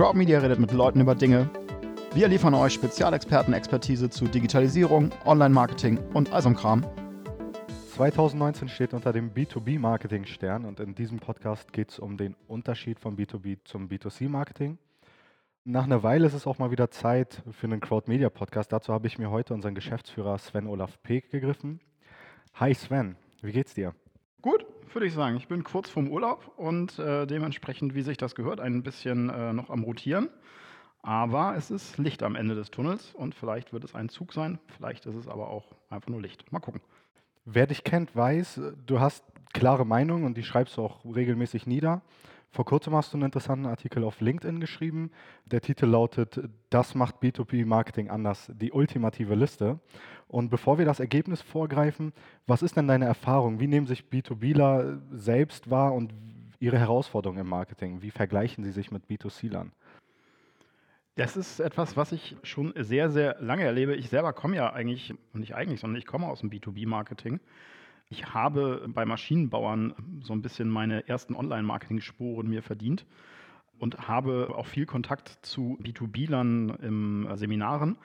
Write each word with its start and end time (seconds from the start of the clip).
Crowdmedia 0.00 0.38
redet 0.38 0.58
mit 0.58 0.72
Leuten 0.72 1.02
über 1.02 1.14
Dinge. 1.14 1.50
Wir 2.14 2.26
liefern 2.26 2.54
euch 2.54 2.72
Spezialexperten-Expertise 2.72 4.08
zu 4.08 4.24
Digitalisierung, 4.24 5.10
Online-Marketing 5.26 5.98
und 6.14 6.32
all 6.32 6.40
so 6.40 6.50
Kram. 6.54 6.86
2019 7.96 8.70
steht 8.70 8.94
unter 8.94 9.12
dem 9.12 9.34
B2B-Marketing-Stern 9.34 10.64
und 10.64 10.80
in 10.80 10.94
diesem 10.94 11.18
Podcast 11.18 11.74
geht 11.74 11.90
es 11.90 11.98
um 11.98 12.16
den 12.16 12.34
Unterschied 12.48 12.98
vom 12.98 13.14
B2B 13.14 13.58
zum 13.64 13.88
B2C-Marketing. 13.88 14.78
Nach 15.64 15.84
einer 15.84 16.02
Weile 16.02 16.26
ist 16.26 16.32
es 16.32 16.46
auch 16.46 16.58
mal 16.58 16.70
wieder 16.70 16.90
Zeit 16.90 17.42
für 17.50 17.66
einen 17.66 17.80
Crowd-Media-Podcast. 17.80 18.72
Dazu 18.72 18.94
habe 18.94 19.06
ich 19.06 19.18
mir 19.18 19.30
heute 19.30 19.52
unseren 19.52 19.74
Geschäftsführer 19.74 20.38
Sven 20.38 20.66
Olaf 20.66 20.98
Peek 21.02 21.30
gegriffen. 21.30 21.78
Hi 22.54 22.72
Sven, 22.72 23.16
wie 23.42 23.52
geht's 23.52 23.74
dir? 23.74 23.94
Gut, 24.42 24.64
würde 24.94 25.06
ich 25.06 25.12
sagen. 25.12 25.36
Ich 25.36 25.48
bin 25.48 25.64
kurz 25.64 25.90
vorm 25.90 26.08
Urlaub 26.08 26.52
und 26.56 26.98
äh, 26.98 27.26
dementsprechend, 27.26 27.94
wie 27.94 28.02
sich 28.02 28.16
das 28.16 28.34
gehört, 28.34 28.58
ein 28.58 28.82
bisschen 28.82 29.28
äh, 29.28 29.52
noch 29.52 29.68
am 29.68 29.82
Rotieren. 29.82 30.30
Aber 31.02 31.54
es 31.56 31.70
ist 31.70 31.98
Licht 31.98 32.22
am 32.22 32.36
Ende 32.36 32.54
des 32.54 32.70
Tunnels 32.70 33.12
und 33.14 33.34
vielleicht 33.34 33.72
wird 33.72 33.84
es 33.84 33.94
ein 33.94 34.08
Zug 34.08 34.32
sein, 34.32 34.58
vielleicht 34.76 35.06
ist 35.06 35.14
es 35.14 35.28
aber 35.28 35.48
auch 35.48 35.64
einfach 35.88 36.08
nur 36.08 36.20
Licht. 36.20 36.50
Mal 36.52 36.60
gucken. 36.60 36.80
Wer 37.44 37.66
dich 37.66 37.84
kennt, 37.84 38.14
weiß, 38.14 38.60
du 38.86 39.00
hast 39.00 39.24
klare 39.52 39.86
Meinungen 39.86 40.24
und 40.24 40.36
die 40.36 40.42
schreibst 40.42 40.76
du 40.76 40.82
auch 40.82 41.04
regelmäßig 41.04 41.66
nieder. 41.66 42.02
Vor 42.52 42.64
kurzem 42.64 42.96
hast 42.96 43.12
du 43.12 43.16
einen 43.16 43.26
interessanten 43.26 43.66
Artikel 43.66 44.02
auf 44.02 44.20
LinkedIn 44.20 44.58
geschrieben. 44.58 45.12
Der 45.44 45.60
Titel 45.60 45.86
lautet 45.86 46.40
Das 46.68 46.96
macht 46.96 47.22
B2B-Marketing 47.22 48.10
anders, 48.10 48.50
die 48.54 48.72
ultimative 48.72 49.36
Liste. 49.36 49.78
Und 50.26 50.50
bevor 50.50 50.76
wir 50.78 50.84
das 50.84 50.98
Ergebnis 50.98 51.42
vorgreifen, 51.42 52.12
was 52.48 52.62
ist 52.62 52.76
denn 52.76 52.88
deine 52.88 53.04
Erfahrung? 53.04 53.60
Wie 53.60 53.68
nehmen 53.68 53.86
sich 53.86 54.02
B2Bler 54.02 55.00
selbst 55.12 55.70
wahr 55.70 55.94
und 55.94 56.12
ihre 56.58 56.78
Herausforderungen 56.78 57.40
im 57.40 57.48
Marketing? 57.48 58.02
Wie 58.02 58.10
vergleichen 58.10 58.64
sie 58.64 58.72
sich 58.72 58.90
mit 58.90 59.06
B2C-Lern? 59.06 59.70
Das 61.14 61.36
ist 61.36 61.60
etwas, 61.60 61.96
was 61.96 62.10
ich 62.10 62.36
schon 62.42 62.72
sehr, 62.76 63.10
sehr 63.10 63.36
lange 63.40 63.64
erlebe. 63.64 63.94
Ich 63.94 64.08
selber 64.08 64.32
komme 64.32 64.56
ja 64.56 64.72
eigentlich, 64.72 65.14
nicht 65.32 65.54
eigentlich, 65.54 65.80
sondern 65.80 65.98
ich 65.98 66.06
komme 66.06 66.26
aus 66.26 66.40
dem 66.40 66.50
B2B-Marketing. 66.50 67.38
Ich 68.12 68.34
habe 68.34 68.88
bei 68.88 69.06
Maschinenbauern 69.06 69.94
so 70.20 70.32
ein 70.32 70.42
bisschen 70.42 70.68
meine 70.68 71.08
ersten 71.08 71.36
Online-Marketing-Spuren 71.36 72.48
mir 72.48 72.60
verdient 72.60 73.06
und 73.78 74.08
habe 74.08 74.52
auch 74.52 74.66
viel 74.66 74.84
Kontakt 74.84 75.38
zu 75.42 75.78
B2B-Lern 75.80 76.70
im 76.82 77.28
äh, 77.28 77.36
Seminaren. 77.36 77.98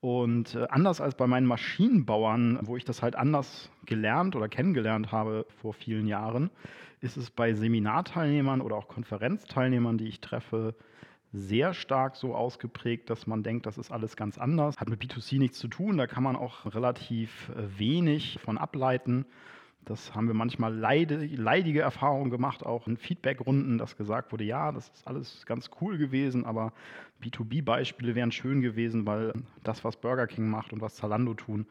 Und 0.00 0.54
äh, 0.54 0.66
anders 0.68 1.00
als 1.00 1.14
bei 1.14 1.26
meinen 1.26 1.46
Maschinenbauern, 1.46 2.58
wo 2.64 2.76
ich 2.76 2.84
das 2.84 3.02
halt 3.02 3.16
anders 3.16 3.70
gelernt 3.86 4.36
oder 4.36 4.50
kennengelernt 4.50 5.12
habe 5.12 5.46
vor 5.62 5.72
vielen 5.72 6.06
Jahren, 6.06 6.50
ist 7.00 7.16
es 7.16 7.30
bei 7.30 7.54
Seminarteilnehmern 7.54 8.60
oder 8.60 8.76
auch 8.76 8.86
Konferenzteilnehmern, 8.86 9.96
die 9.96 10.08
ich 10.08 10.20
treffe, 10.20 10.74
sehr 11.32 11.74
stark 11.74 12.16
so 12.16 12.34
ausgeprägt, 12.34 13.10
dass 13.10 13.26
man 13.26 13.42
denkt, 13.42 13.66
das 13.66 13.78
ist 13.78 13.90
alles 13.90 14.16
ganz 14.16 14.38
anders. 14.38 14.76
Hat 14.78 14.88
mit 14.88 15.02
B2C 15.02 15.38
nichts 15.38 15.58
zu 15.58 15.68
tun, 15.68 15.98
da 15.98 16.06
kann 16.06 16.22
man 16.22 16.36
auch 16.36 16.74
relativ 16.74 17.50
äh, 17.50 17.78
wenig 17.78 18.38
von 18.42 18.58
ableiten. 18.58 19.26
Das 19.84 20.14
haben 20.14 20.26
wir 20.26 20.34
manchmal 20.34 20.74
leide, 20.74 21.24
leidige 21.24 21.80
Erfahrungen 21.80 22.30
gemacht, 22.30 22.64
auch 22.64 22.86
in 22.86 22.98
Feedbackrunden, 22.98 23.78
dass 23.78 23.96
gesagt 23.96 24.32
wurde, 24.32 24.44
ja, 24.44 24.70
das 24.70 24.90
ist 24.90 25.06
alles 25.06 25.46
ganz 25.46 25.70
cool 25.80 25.96
gewesen, 25.96 26.44
aber 26.44 26.74
B2B-Beispiele 27.22 28.14
wären 28.14 28.30
schön 28.30 28.60
gewesen, 28.60 29.06
weil 29.06 29.32
das, 29.64 29.84
was 29.84 29.96
Burger 29.96 30.26
King 30.26 30.50
macht 30.50 30.74
und 30.74 30.82
was 30.82 30.96
Zalando 30.96 31.32
tun, 31.32 31.66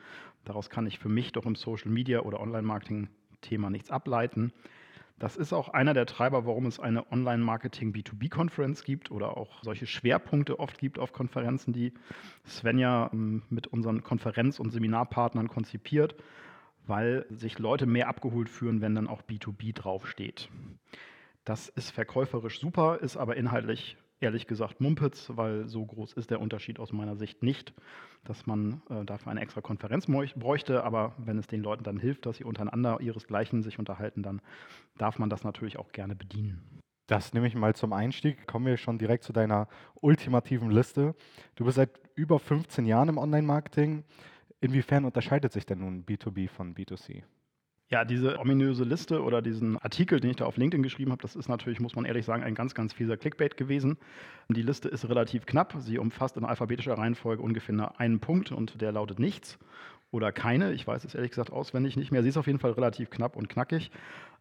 daraus 0.46 0.72
kann 0.72 0.88
ich 0.88 0.98
für 0.98 1.10
mich 1.10 1.32
doch 1.32 1.46
im 1.46 1.54
Social 1.54 1.92
Media 1.92 2.22
oder 2.22 2.40
Online-Marketing-Thema 2.40 3.70
nichts 3.70 3.92
ableiten. 3.92 4.52
Das 5.20 5.36
ist 5.36 5.52
auch 5.52 5.70
einer 5.70 5.96
der 5.96 6.06
Treiber, 6.06 6.46
warum 6.46 6.68
es 6.68 6.80
eine 6.80 7.12
Online-Marketing 7.12 7.92
B2B-Konferenz 7.92 8.84
gibt 8.84 9.10
oder 9.10 9.36
auch 9.36 9.64
solche 9.64 9.88
Schwerpunkte 9.88 10.60
oft 10.60 10.78
gibt 10.78 11.00
auf 11.00 11.12
Konferenzen, 11.12 11.74
die 11.74 11.94
Svenja 12.46 13.10
ähm, 13.12 13.42
mit 13.50 13.66
unseren 13.68 14.04
Konferenz- 14.04 14.60
und 14.60 14.70
Seminarpartnern 14.70 15.48
konzipiert, 15.48 16.16
weil 16.86 17.26
sich 17.30 17.58
Leute 17.58 17.88
mehr 17.88 18.10
abgeholt 18.10 18.48
fühlen, 18.48 18.80
wenn 18.82 18.94
dann 18.94 19.08
auch 19.08 19.24
B2B 19.24 19.74
draufsteht. 19.74 20.50
Das 21.46 21.68
ist 21.70 21.90
verkäuferisch 21.90 22.60
super, 22.60 23.00
ist 23.02 23.18
aber 23.18 23.38
inhaltlich 23.38 23.98
ehrlich 24.20 24.48
gesagt 24.48 24.82
Mumpitz, 24.82 25.32
weil 25.36 25.68
so 25.68 25.86
groß 25.86 26.14
ist 26.14 26.32
der 26.32 26.42
Unterschied 26.42 26.80
aus 26.80 26.92
meiner 26.92 27.16
Sicht 27.16 27.44
nicht, 27.44 27.74
dass 28.24 28.46
man 28.46 28.82
äh, 28.90 29.06
dafür 29.06 29.32
eine 29.32 29.42
extra 29.42 29.62
Konferenz 29.62 30.08
bräuchte. 30.08 30.84
Aber 30.84 31.14
wenn 31.18 31.38
es 31.38 31.48
den 31.48 31.62
Leuten 31.62 31.84
dann 31.84 32.00
hilft, 32.00 32.26
dass 32.26 32.38
sie 32.38 32.44
untereinander 32.44 33.00
ihresgleichen 33.02 33.64
sich 33.64 33.80
unterhalten, 33.80 34.24
dann 34.24 34.42
darf 34.98 35.20
man 35.20 35.30
das 35.30 35.44
natürlich 35.44 35.78
auch 35.78 35.92
gerne 35.92 36.16
bedienen. 36.16 36.82
Das 37.08 37.34
nehme 37.34 37.48
ich 37.48 37.56
mal 37.56 37.74
zum 37.74 37.94
Einstieg. 37.94 38.48
Kommen 38.48 38.66
wir 38.66 38.76
schon 38.76 38.98
direkt 38.98 39.24
zu 39.24 39.32
deiner 39.32 39.70
ultimativen 40.02 40.72
Liste. 40.72 41.16
Du 41.56 41.64
bist 41.64 41.78
seit 41.78 41.92
über 42.16 42.38
15 42.38 42.86
Jahren 42.86 43.10
im 43.10 43.18
Online-Marketing. 43.18 44.04
Inwiefern 44.60 45.06
unterscheidet 45.06 45.54
sich 45.54 45.66
denn 45.66 45.80
nun 45.80 46.06
B2B 46.06 46.50
von 46.50 46.76
B2C? 46.76 47.24
Ja, 47.90 48.04
diese 48.04 48.38
ominöse 48.38 48.84
Liste 48.84 49.24
oder 49.24 49.42
diesen 49.42 49.78
Artikel, 49.78 50.20
den 50.20 50.32
ich 50.32 50.36
da 50.36 50.46
auf 50.46 50.58
LinkedIn 50.58 50.84
geschrieben 50.84 51.12
habe, 51.12 51.22
das 51.22 51.38
ist 51.38 51.48
natürlich, 51.48 51.80
muss 51.80 51.96
man 51.96 52.04
ehrlich 52.04 52.26
sagen, 52.26 52.44
ein 52.44 52.54
ganz, 52.54 52.74
ganz 52.74 52.92
fieser 52.92 53.16
Clickbait 53.16 53.56
gewesen. 53.56 53.98
Die 54.50 54.62
Liste 54.62 54.90
ist 54.90 55.08
relativ 55.08 55.46
knapp. 55.46 55.74
Sie 55.80 55.98
umfasst 55.98 56.36
in 56.36 56.44
alphabetischer 56.44 56.98
Reihenfolge 56.98 57.42
ungefähr 57.42 57.98
einen 57.98 58.20
Punkt 58.20 58.52
und 58.52 58.82
der 58.82 58.92
lautet 58.92 59.20
nichts 59.20 59.58
oder 60.12 60.32
keine. 60.32 60.74
Ich 60.74 60.88
weiß 60.88 61.04
es 61.04 61.16
ehrlich 61.16 61.32
gesagt 61.32 61.52
auswendig 61.52 61.98
nicht 61.98 62.12
mehr. 62.12 62.24
Sie 62.24 62.30
ist 62.30 62.38
auf 62.38 62.48
jeden 62.48 62.60
Fall 62.60 62.72
relativ 62.72 63.10
knapp 63.10 63.36
und 63.36 63.50
knackig. 63.50 63.92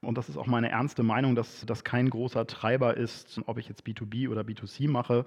Und 0.01 0.17
das 0.19 0.29
ist 0.29 0.37
auch 0.37 0.47
meine 0.47 0.71
ernste 0.71 1.03
Meinung, 1.03 1.35
dass 1.35 1.65
das 1.67 1.83
kein 1.83 2.11
großer 2.11 2.47
Treiber 2.47 2.97
ist, 2.97 3.41
ob 3.47 3.59
ich 3.59 3.69
jetzt 3.69 3.85
B2B 3.87 4.29
oder 4.29 4.43
B2C 4.43 4.89
mache. 4.89 5.27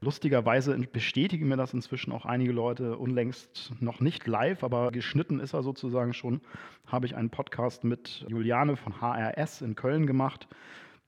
Lustigerweise 0.00 0.76
bestätigen 0.92 1.48
mir 1.48 1.56
das 1.56 1.72
inzwischen 1.72 2.12
auch 2.12 2.26
einige 2.26 2.52
Leute 2.52 2.98
unlängst 2.98 3.72
noch 3.80 4.00
nicht 4.00 4.26
live, 4.26 4.62
aber 4.62 4.90
geschnitten 4.90 5.40
ist 5.40 5.54
er 5.54 5.62
sozusagen 5.62 6.12
schon. 6.12 6.40
Habe 6.86 7.06
ich 7.06 7.16
einen 7.16 7.30
Podcast 7.30 7.84
mit 7.84 8.26
Juliane 8.28 8.76
von 8.76 9.00
HRS 9.00 9.62
in 9.62 9.74
Köln 9.74 10.06
gemacht. 10.06 10.48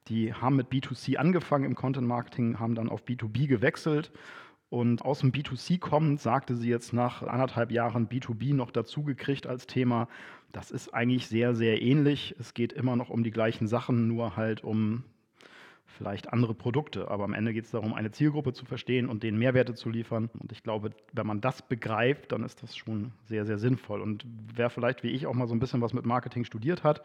Die 0.09 0.33
haben 0.33 0.57
mit 0.57 0.69
B2C 0.69 1.17
angefangen 1.17 1.65
im 1.65 1.75
Content 1.75 2.07
Marketing, 2.07 2.59
haben 2.59 2.75
dann 2.75 2.89
auf 2.89 3.05
B2B 3.05 3.47
gewechselt 3.47 4.11
und 4.70 5.04
aus 5.04 5.19
dem 5.19 5.32
B2C 5.32 5.81
kommend 5.81 6.20
sagte 6.20 6.54
sie 6.54 6.69
jetzt 6.69 6.92
nach 6.92 7.22
anderthalb 7.25 7.72
Jahren 7.72 8.08
B2B 8.08 8.54
noch 8.54 8.70
dazugekriegt 8.70 9.47
als 9.47 9.66
Thema. 9.66 10.08
Das 10.53 10.70
ist 10.70 10.94
eigentlich 10.94 11.26
sehr, 11.26 11.54
sehr 11.54 11.82
ähnlich. 11.82 12.36
Es 12.38 12.54
geht 12.54 12.72
immer 12.72 12.94
noch 12.94 13.10
um 13.10 13.25
die 13.25 13.32
gleichen 13.32 13.66
Sachen, 13.66 14.06
nur 14.06 14.36
halt 14.36 14.62
um 14.62 15.04
vielleicht 15.97 16.33
andere 16.33 16.55
Produkte. 16.55 17.09
Aber 17.09 17.25
am 17.25 17.34
Ende 17.34 17.53
geht 17.53 17.65
es 17.65 17.71
darum, 17.71 17.95
eine 17.95 18.11
Zielgruppe 18.11 18.53
zu 18.53 18.65
verstehen 18.65 19.09
und 19.09 19.23
denen 19.23 19.39
Mehrwerte 19.39 19.75
zu 19.75 19.91
liefern. 19.91 20.31
Und 20.39 20.53
ich 20.53 20.62
glaube, 20.62 20.91
wenn 21.12 21.27
man 21.27 21.41
das 21.41 21.62
begreift, 21.62 22.33
dann 22.33 22.43
ist 22.43 22.62
das 22.62 22.77
schon 22.77 23.12
sehr, 23.27 23.45
sehr 23.45 23.59
sinnvoll. 23.59 24.00
Und 24.00 24.25
wer 24.55 24.71
vielleicht 24.71 25.03
wie 25.03 25.11
ich 25.11 25.27
auch 25.27 25.34
mal 25.34 25.47
so 25.47 25.55
ein 25.55 25.61
bisschen 25.61 25.81
was 25.81 25.93
mit 25.93 26.05
Marketing 26.05 26.45
studiert 26.45 26.84
hat 26.84 27.03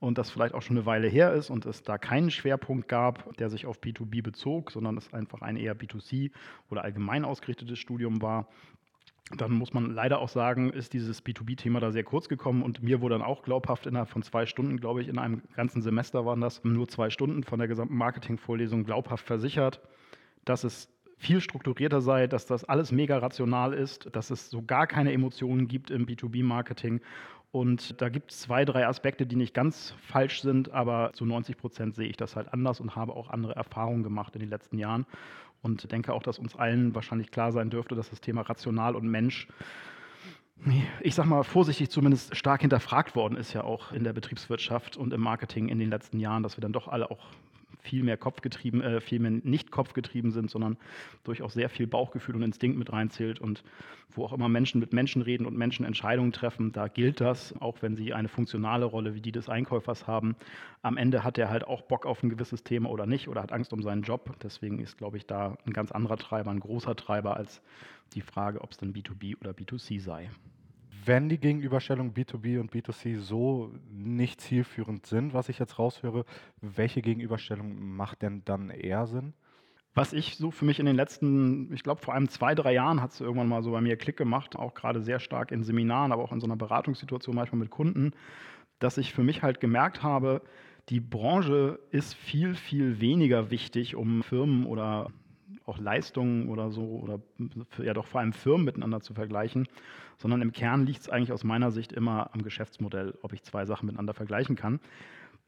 und 0.00 0.18
das 0.18 0.30
vielleicht 0.30 0.54
auch 0.54 0.62
schon 0.62 0.76
eine 0.76 0.86
Weile 0.86 1.08
her 1.08 1.32
ist 1.32 1.50
und 1.50 1.66
es 1.66 1.82
da 1.82 1.98
keinen 1.98 2.30
Schwerpunkt 2.30 2.88
gab, 2.88 3.36
der 3.36 3.50
sich 3.50 3.66
auf 3.66 3.80
B2B 3.80 4.22
bezog, 4.22 4.70
sondern 4.70 4.96
es 4.96 5.12
einfach 5.12 5.42
ein 5.42 5.56
eher 5.56 5.76
B2C 5.76 6.30
oder 6.70 6.84
allgemein 6.84 7.24
ausgerichtetes 7.24 7.78
Studium 7.78 8.22
war, 8.22 8.46
dann 9.36 9.52
muss 9.52 9.74
man 9.74 9.92
leider 9.92 10.20
auch 10.20 10.28
sagen, 10.28 10.70
ist 10.70 10.92
dieses 10.92 11.24
B2B-Thema 11.24 11.80
da 11.80 11.92
sehr 11.92 12.04
kurz 12.04 12.28
gekommen 12.28 12.62
und 12.62 12.82
mir 12.82 13.00
wurde 13.00 13.16
dann 13.16 13.22
auch 13.22 13.42
glaubhaft 13.42 13.86
innerhalb 13.86 14.08
von 14.08 14.22
zwei 14.22 14.46
Stunden, 14.46 14.78
glaube 14.78 15.02
ich, 15.02 15.08
in 15.08 15.18
einem 15.18 15.42
ganzen 15.54 15.82
Semester 15.82 16.24
waren 16.24 16.40
das 16.40 16.64
nur 16.64 16.88
zwei 16.88 17.10
Stunden 17.10 17.44
von 17.44 17.58
der 17.58 17.68
gesamten 17.68 17.96
Marketingvorlesung 17.96 18.84
glaubhaft 18.84 19.26
versichert, 19.26 19.80
dass 20.44 20.64
es 20.64 20.88
viel 21.18 21.40
strukturierter 21.40 22.00
sei, 22.00 22.26
dass 22.26 22.46
das 22.46 22.64
alles 22.64 22.92
mega 22.92 23.18
rational 23.18 23.74
ist, 23.74 24.08
dass 24.12 24.30
es 24.30 24.50
so 24.50 24.62
gar 24.62 24.86
keine 24.86 25.12
Emotionen 25.12 25.66
gibt 25.66 25.90
im 25.90 26.06
B2B-Marketing 26.06 27.00
und 27.50 28.00
da 28.02 28.10
gibt 28.10 28.30
es 28.30 28.40
zwei, 28.40 28.64
drei 28.64 28.86
Aspekte, 28.86 29.26
die 29.26 29.36
nicht 29.36 29.54
ganz 29.54 29.94
falsch 30.02 30.42
sind, 30.42 30.70
aber 30.70 31.12
zu 31.14 31.24
90 31.24 31.56
Prozent 31.56 31.94
sehe 31.94 32.08
ich 32.08 32.16
das 32.16 32.36
halt 32.36 32.52
anders 32.52 32.78
und 32.80 32.94
habe 32.94 33.14
auch 33.14 33.30
andere 33.30 33.56
Erfahrungen 33.56 34.02
gemacht 34.02 34.34
in 34.34 34.40
den 34.40 34.50
letzten 34.50 34.78
Jahren. 34.78 35.06
Und 35.62 35.90
denke 35.90 36.12
auch, 36.12 36.22
dass 36.22 36.38
uns 36.38 36.54
allen 36.56 36.94
wahrscheinlich 36.94 37.30
klar 37.30 37.52
sein 37.52 37.70
dürfte, 37.70 37.94
dass 37.94 38.10
das 38.10 38.20
Thema 38.20 38.42
rational 38.42 38.94
und 38.94 39.08
Mensch, 39.08 39.48
ich 41.00 41.14
sage 41.14 41.28
mal 41.28 41.42
vorsichtig 41.44 41.90
zumindest, 41.90 42.36
stark 42.36 42.62
hinterfragt 42.62 43.14
worden 43.14 43.36
ist 43.36 43.52
ja 43.52 43.64
auch 43.64 43.92
in 43.92 44.04
der 44.04 44.12
Betriebswirtschaft 44.12 44.96
und 44.96 45.12
im 45.12 45.20
Marketing 45.20 45.68
in 45.68 45.78
den 45.78 45.90
letzten 45.90 46.18
Jahren, 46.18 46.42
dass 46.42 46.56
wir 46.56 46.62
dann 46.62 46.72
doch 46.72 46.88
alle 46.88 47.10
auch 47.10 47.26
viel 47.80 48.02
mehr 48.02 48.16
kopfgetrieben, 48.16 48.82
äh, 48.82 49.00
viel 49.00 49.18
mehr 49.18 49.30
nicht 49.30 49.70
kopfgetrieben 49.70 50.30
sind, 50.30 50.50
sondern 50.50 50.76
durchaus 51.24 51.54
sehr 51.54 51.68
viel 51.68 51.86
Bauchgefühl 51.86 52.36
und 52.36 52.42
Instinkt 52.42 52.78
mit 52.78 52.92
reinzählt 52.92 53.40
und 53.40 53.62
wo 54.10 54.24
auch 54.24 54.32
immer 54.32 54.48
Menschen 54.48 54.80
mit 54.80 54.92
Menschen 54.92 55.22
reden 55.22 55.46
und 55.46 55.56
Menschen 55.56 55.84
Entscheidungen 55.84 56.32
treffen, 56.32 56.72
da 56.72 56.88
gilt 56.88 57.20
das, 57.20 57.54
auch 57.60 57.82
wenn 57.82 57.96
sie 57.96 58.14
eine 58.14 58.28
funktionale 58.28 58.84
Rolle 58.84 59.14
wie 59.14 59.20
die 59.20 59.32
des 59.32 59.48
Einkäufers 59.48 60.06
haben. 60.06 60.34
Am 60.82 60.96
Ende 60.96 61.24
hat 61.24 61.38
er 61.38 61.50
halt 61.50 61.64
auch 61.64 61.82
Bock 61.82 62.06
auf 62.06 62.22
ein 62.22 62.30
gewisses 62.30 62.64
Thema 62.64 62.90
oder 62.90 63.06
nicht 63.06 63.28
oder 63.28 63.42
hat 63.42 63.52
Angst 63.52 63.72
um 63.72 63.82
seinen 63.82 64.02
Job. 64.02 64.34
Deswegen 64.42 64.78
ist, 64.80 64.98
glaube 64.98 65.16
ich, 65.16 65.26
da 65.26 65.56
ein 65.66 65.72
ganz 65.72 65.92
anderer 65.92 66.16
Treiber, 66.16 66.50
ein 66.50 66.60
großer 66.60 66.96
Treiber 66.96 67.36
als 67.36 67.60
die 68.14 68.22
Frage, 68.22 68.60
ob 68.62 68.72
es 68.72 68.78
dann 68.78 68.92
B2B 68.92 69.38
oder 69.40 69.50
B2C 69.50 70.00
sei 70.00 70.30
wenn 71.08 71.28
die 71.28 71.38
Gegenüberstellungen 71.38 72.14
B2B 72.14 72.60
und 72.60 72.70
B2C 72.70 73.18
so 73.18 73.72
nicht 73.90 74.40
zielführend 74.40 75.06
sind, 75.06 75.34
was 75.34 75.48
ich 75.48 75.58
jetzt 75.58 75.78
raushöre, 75.78 76.24
welche 76.60 77.02
Gegenüberstellung 77.02 77.96
macht 77.96 78.22
denn 78.22 78.42
dann 78.44 78.70
eher 78.70 79.06
Sinn? 79.06 79.32
Was 79.94 80.12
ich 80.12 80.36
so 80.36 80.52
für 80.52 80.64
mich 80.64 80.78
in 80.78 80.86
den 80.86 80.94
letzten, 80.94 81.72
ich 81.72 81.82
glaube 81.82 82.02
vor 82.02 82.14
allem 82.14 82.28
zwei, 82.28 82.54
drei 82.54 82.74
Jahren 82.74 83.02
hat 83.02 83.12
es 83.12 83.20
irgendwann 83.20 83.48
mal 83.48 83.62
so 83.62 83.72
bei 83.72 83.80
mir 83.80 83.96
Klick 83.96 84.16
gemacht, 84.16 84.54
auch 84.54 84.74
gerade 84.74 85.00
sehr 85.00 85.18
stark 85.18 85.50
in 85.50 85.64
Seminaren, 85.64 86.12
aber 86.12 86.22
auch 86.22 86.30
in 86.30 86.40
so 86.40 86.46
einer 86.46 86.56
Beratungssituation 86.56 87.34
manchmal 87.34 87.58
mit 87.58 87.70
Kunden, 87.70 88.12
dass 88.78 88.98
ich 88.98 89.12
für 89.12 89.24
mich 89.24 89.42
halt 89.42 89.58
gemerkt 89.58 90.02
habe, 90.02 90.42
die 90.90 91.00
Branche 91.00 91.80
ist 91.90 92.14
viel, 92.14 92.54
viel 92.54 93.00
weniger 93.00 93.50
wichtig, 93.50 93.96
um 93.96 94.22
Firmen 94.22 94.66
oder 94.66 95.10
auch 95.66 95.78
Leistungen 95.78 96.48
oder 96.48 96.70
so 96.70 96.82
oder 96.82 97.20
ja 97.82 97.94
doch 97.94 98.06
vor 98.06 98.20
allem 98.20 98.32
Firmen 98.32 98.64
miteinander 98.64 99.00
zu 99.00 99.14
vergleichen, 99.14 99.68
sondern 100.16 100.42
im 100.42 100.52
Kern 100.52 100.86
liegt 100.86 101.00
es 101.00 101.08
eigentlich 101.08 101.32
aus 101.32 101.44
meiner 101.44 101.70
Sicht 101.70 101.92
immer 101.92 102.30
am 102.34 102.42
Geschäftsmodell, 102.42 103.18
ob 103.22 103.32
ich 103.32 103.42
zwei 103.42 103.66
Sachen 103.66 103.86
miteinander 103.86 104.14
vergleichen 104.14 104.56
kann. 104.56 104.80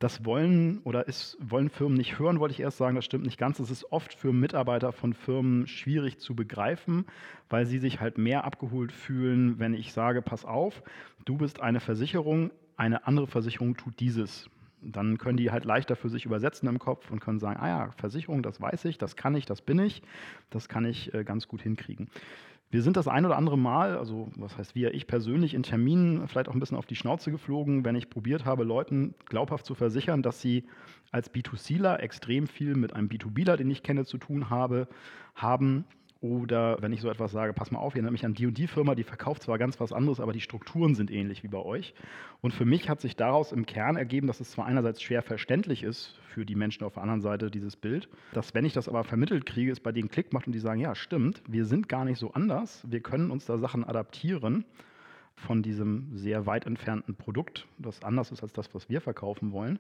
Das 0.01 0.25
wollen 0.25 0.79
oder 0.85 1.09
ist, 1.09 1.37
wollen 1.41 1.69
Firmen 1.69 1.99
nicht 1.99 2.19
hören, 2.19 2.41
wollte 2.41 2.55
ich 2.55 2.61
erst 2.61 2.79
sagen. 2.79 2.97
Das 2.97 3.05
stimmt 3.05 3.25
nicht 3.25 3.37
ganz. 3.37 3.59
Es 3.59 3.71
ist 3.71 3.93
oft 3.93 4.15
für 4.15 4.33
Mitarbeiter 4.33 4.93
von 4.93 5.13
Firmen 5.13 5.67
schwierig 5.67 6.19
zu 6.19 6.35
begreifen, 6.35 7.05
weil 7.51 7.67
sie 7.67 7.79
sich 7.79 8.01
halt 8.01 8.17
mehr 8.17 8.45
abgeholt 8.45 8.93
fühlen, 8.93 9.59
wenn 9.59 9.75
ich 9.75 9.93
sage, 9.93 10.23
pass 10.23 10.47
auf, 10.47 10.83
du 11.27 11.37
bist 11.37 11.61
eine 11.61 11.81
Versicherung, 11.81 12.51
eine 12.79 13.07
andere 13.07 13.27
Versicherung 13.27 13.77
tut 13.77 14.01
dieses. 14.01 14.49
Dann 14.83 15.19
können 15.19 15.37
die 15.37 15.51
halt 15.51 15.65
leichter 15.65 15.97
für 15.97 16.09
sich 16.09 16.25
übersetzen 16.25 16.69
im 16.69 16.79
Kopf 16.79 17.11
und 17.11 17.21
können 17.21 17.39
sagen, 17.39 17.61
ah 17.61 17.69
ja, 17.69 17.91
Versicherung, 17.93 18.43
das 18.43 18.61
weiß 18.61 18.87
ich, 18.87 18.99
das 18.99 19.17
kann 19.17 19.35
ich, 19.35 19.47
das 19.47 19.63
bin 19.63 19.79
ich, 19.79 20.03
das 20.51 20.69
kann 20.69 20.85
ich 20.85 21.13
äh, 21.15 21.25
ganz 21.25 21.49
gut 21.49 21.63
hinkriegen. 21.63 22.09
Wir 22.73 22.83
sind 22.83 22.97
das 22.97 23.09
ein 23.09 23.27
oder 23.27 23.37
andere 23.37 23.59
Mal, 23.59 23.99
also 23.99 24.29
was 24.37 24.57
heißt 24.57 24.77
wir, 24.77 24.95
ich 24.95 25.09
persönlich 25.09 25.55
in 25.55 25.65
Terminen 25.65 26.29
vielleicht 26.29 26.49
auch 26.49 26.55
ein 26.55 26.61
bisschen 26.61 26.77
auf 26.77 26.87
die 26.87 26.95
Schnauze 26.95 27.33
geflogen, 27.33 27.85
wenn 27.85 27.97
ich 27.97 28.09
probiert 28.09 28.45
habe, 28.45 28.63
Leuten 28.63 29.15
glaubhaft 29.27 29.67
zu 29.67 29.75
versichern, 29.75 30.23
dass 30.23 30.41
sie 30.41 30.65
als 31.11 31.35
B2Cler 31.35 31.97
extrem 31.97 32.47
viel 32.47 32.77
mit 32.77 32.95
einem 32.95 33.09
B2Bler, 33.09 33.57
den 33.57 33.71
ich 33.71 33.83
kenne, 33.83 34.05
zu 34.05 34.19
tun 34.19 34.51
habe, 34.51 34.87
haben 35.35 35.85
oder 36.21 36.77
wenn 36.81 36.93
ich 36.93 37.01
so 37.01 37.09
etwas 37.09 37.33
sage, 37.33 37.55
pass 37.55 37.71
mal 37.71 37.79
auf, 37.79 37.97
ihr 37.97 38.03
nennt 38.03 38.13
mich 38.13 38.27
an 38.27 38.35
die 38.35 38.47
und 38.47 38.59
die 38.59 38.67
Firma, 38.67 38.95
die 38.95 39.05
verkauft 39.05 39.43
zwar 39.43 39.57
ganz 39.57 39.81
was 39.81 39.93
anderes, 39.93 40.21
aber 40.21 40.33
die 40.33 40.41
Strukturen 40.41 40.95
sind 40.95 41.11
ähnlich 41.11 41.43
wie 41.43 41.49
bei 41.49 41.59
euch. 41.59 41.95
Und 42.43 42.53
für 42.53 42.67
mich 42.67 42.91
hat 42.91 43.01
sich 43.01 43.17
daraus 43.17 43.53
im 43.53 43.65
Kern 43.65 43.97
ergeben, 43.97 44.27
dass 44.27 44.41
es 44.41 44.51
zwar 44.51 44.67
einerseits 44.67 45.01
schwer 45.01 45.23
verständlich 45.23 45.83
ist 45.83 46.19
für 46.29 46.45
die 46.45 46.57
Menschen 46.57 46.85
auf 46.85 46.95
der 46.95 47.03
anderen 47.03 47.23
Seite 47.23 47.51
dieses 47.51 47.77
Bild, 47.77 48.09
dass 48.35 48.55
wenn 48.55 48.67
ich 48.67 48.75
das 48.75 48.89
aber 48.89 49.03
vermittelt 49.05 49.47
kriege, 49.47 49.73
es 49.73 49.81
bei 49.81 49.93
denen 49.93 50.11
Klick 50.11 50.33
macht 50.33 50.47
und 50.47 50.53
die 50.53 50.59
sagen, 50.59 50.81
ja 50.81 50.95
stimmt, 50.95 51.43
wir 51.49 51.65
sind 51.65 51.89
gar 51.89 52.05
nicht 52.05 52.19
so 52.19 52.33
anders, 52.33 52.85
wir 52.87 53.01
können 53.01 53.31
uns 53.31 53.47
da 53.47 53.57
Sachen 53.57 53.85
adaptieren 53.85 54.67
von 55.41 55.63
diesem 55.63 56.17
sehr 56.17 56.47
weit 56.47 56.67
entfernten 56.67 57.15
Produkt, 57.15 57.67
das 57.79 58.03
anders 58.03 58.31
ist 58.31 58.43
als 58.43 58.53
das, 58.53 58.73
was 58.75 58.89
wir 58.89 59.01
verkaufen 59.01 59.53
wollen. 59.53 59.79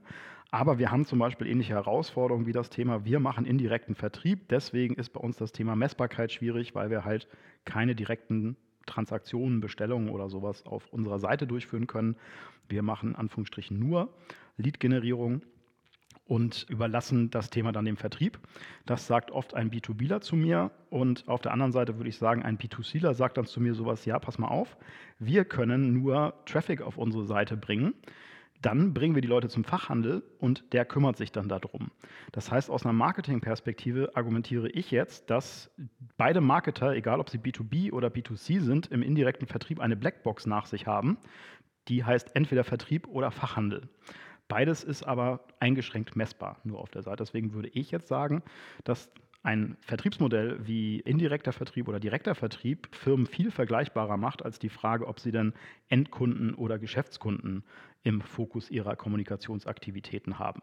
Aber 0.50 0.78
wir 0.78 0.90
haben 0.90 1.04
zum 1.04 1.18
Beispiel 1.18 1.46
ähnliche 1.46 1.74
Herausforderungen 1.74 2.46
wie 2.46 2.52
das 2.52 2.70
Thema, 2.70 3.04
wir 3.04 3.20
machen 3.20 3.44
indirekten 3.44 3.94
Vertrieb. 3.94 4.48
Deswegen 4.48 4.94
ist 4.94 5.10
bei 5.10 5.20
uns 5.20 5.36
das 5.36 5.52
Thema 5.52 5.76
Messbarkeit 5.76 6.32
schwierig, 6.32 6.74
weil 6.74 6.90
wir 6.90 7.04
halt 7.04 7.28
keine 7.64 7.94
direkten 7.94 8.56
Transaktionen, 8.86 9.60
Bestellungen 9.60 10.08
oder 10.08 10.28
sowas 10.28 10.66
auf 10.66 10.88
unserer 10.92 11.18
Seite 11.18 11.46
durchführen 11.46 11.86
können. 11.86 12.16
Wir 12.68 12.82
machen 12.82 13.14
Anführungsstrichen 13.14 13.78
nur 13.78 14.12
Lead-Generierung 14.56 15.42
und 16.30 16.64
überlassen 16.68 17.28
das 17.30 17.50
Thema 17.50 17.72
dann 17.72 17.84
dem 17.84 17.96
Vertrieb. 17.96 18.38
Das 18.86 19.08
sagt 19.08 19.32
oft 19.32 19.54
ein 19.54 19.68
B2Bler 19.68 20.20
zu 20.20 20.36
mir 20.36 20.70
und 20.88 21.26
auf 21.26 21.40
der 21.40 21.50
anderen 21.52 21.72
Seite 21.72 21.96
würde 21.96 22.08
ich 22.08 22.18
sagen, 22.18 22.44
ein 22.44 22.56
B2Cler 22.56 23.14
sagt 23.14 23.36
dann 23.36 23.46
zu 23.46 23.60
mir 23.60 23.74
sowas, 23.74 24.04
ja, 24.04 24.16
pass 24.20 24.38
mal 24.38 24.46
auf, 24.46 24.76
wir 25.18 25.44
können 25.44 25.92
nur 25.92 26.34
Traffic 26.46 26.82
auf 26.82 26.98
unsere 26.98 27.24
Seite 27.24 27.56
bringen. 27.56 27.94
Dann 28.62 28.94
bringen 28.94 29.16
wir 29.16 29.22
die 29.22 29.28
Leute 29.28 29.48
zum 29.48 29.64
Fachhandel 29.64 30.22
und 30.38 30.72
der 30.72 30.84
kümmert 30.84 31.16
sich 31.16 31.32
dann 31.32 31.48
darum. 31.48 31.90
Das 32.30 32.52
heißt, 32.52 32.70
aus 32.70 32.84
einer 32.84 32.92
Marketingperspektive 32.92 34.12
argumentiere 34.14 34.68
ich 34.68 34.92
jetzt, 34.92 35.30
dass 35.30 35.68
beide 36.16 36.40
Marketer, 36.40 36.94
egal 36.94 37.18
ob 37.18 37.28
sie 37.28 37.38
B2B 37.38 37.90
oder 37.90 38.06
B2C 38.06 38.60
sind, 38.60 38.86
im 38.86 39.02
indirekten 39.02 39.48
Vertrieb 39.48 39.80
eine 39.80 39.96
Blackbox 39.96 40.46
nach 40.46 40.66
sich 40.66 40.86
haben. 40.86 41.18
Die 41.88 42.04
heißt 42.04 42.36
entweder 42.36 42.62
Vertrieb 42.62 43.08
oder 43.08 43.32
Fachhandel. 43.32 43.88
Beides 44.50 44.82
ist 44.82 45.04
aber 45.04 45.44
eingeschränkt 45.60 46.16
messbar 46.16 46.58
nur 46.64 46.80
auf 46.80 46.90
der 46.90 47.02
Seite. 47.02 47.18
Deswegen 47.18 47.54
würde 47.54 47.68
ich 47.68 47.92
jetzt 47.92 48.08
sagen, 48.08 48.42
dass 48.82 49.08
ein 49.44 49.76
Vertriebsmodell 49.80 50.66
wie 50.66 50.98
indirekter 50.98 51.52
Vertrieb 51.52 51.86
oder 51.86 52.00
direkter 52.00 52.34
Vertrieb 52.34 52.88
Firmen 52.90 53.26
viel 53.26 53.52
vergleichbarer 53.52 54.16
macht 54.16 54.44
als 54.44 54.58
die 54.58 54.68
Frage, 54.68 55.06
ob 55.06 55.20
sie 55.20 55.30
denn 55.30 55.54
Endkunden 55.88 56.52
oder 56.54 56.80
Geschäftskunden 56.80 57.62
im 58.02 58.20
Fokus 58.22 58.70
ihrer 58.70 58.96
Kommunikationsaktivitäten 58.96 60.40
haben. 60.40 60.62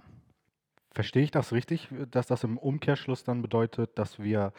Verstehe 0.91 1.23
ich 1.23 1.31
das 1.31 1.53
richtig, 1.53 1.87
dass 2.11 2.27
das 2.27 2.43
im 2.43 2.57
Umkehrschluss 2.57 3.23
dann 3.23 3.41
bedeutet, 3.41 3.97
dass 3.97 4.19
wir 4.19 4.51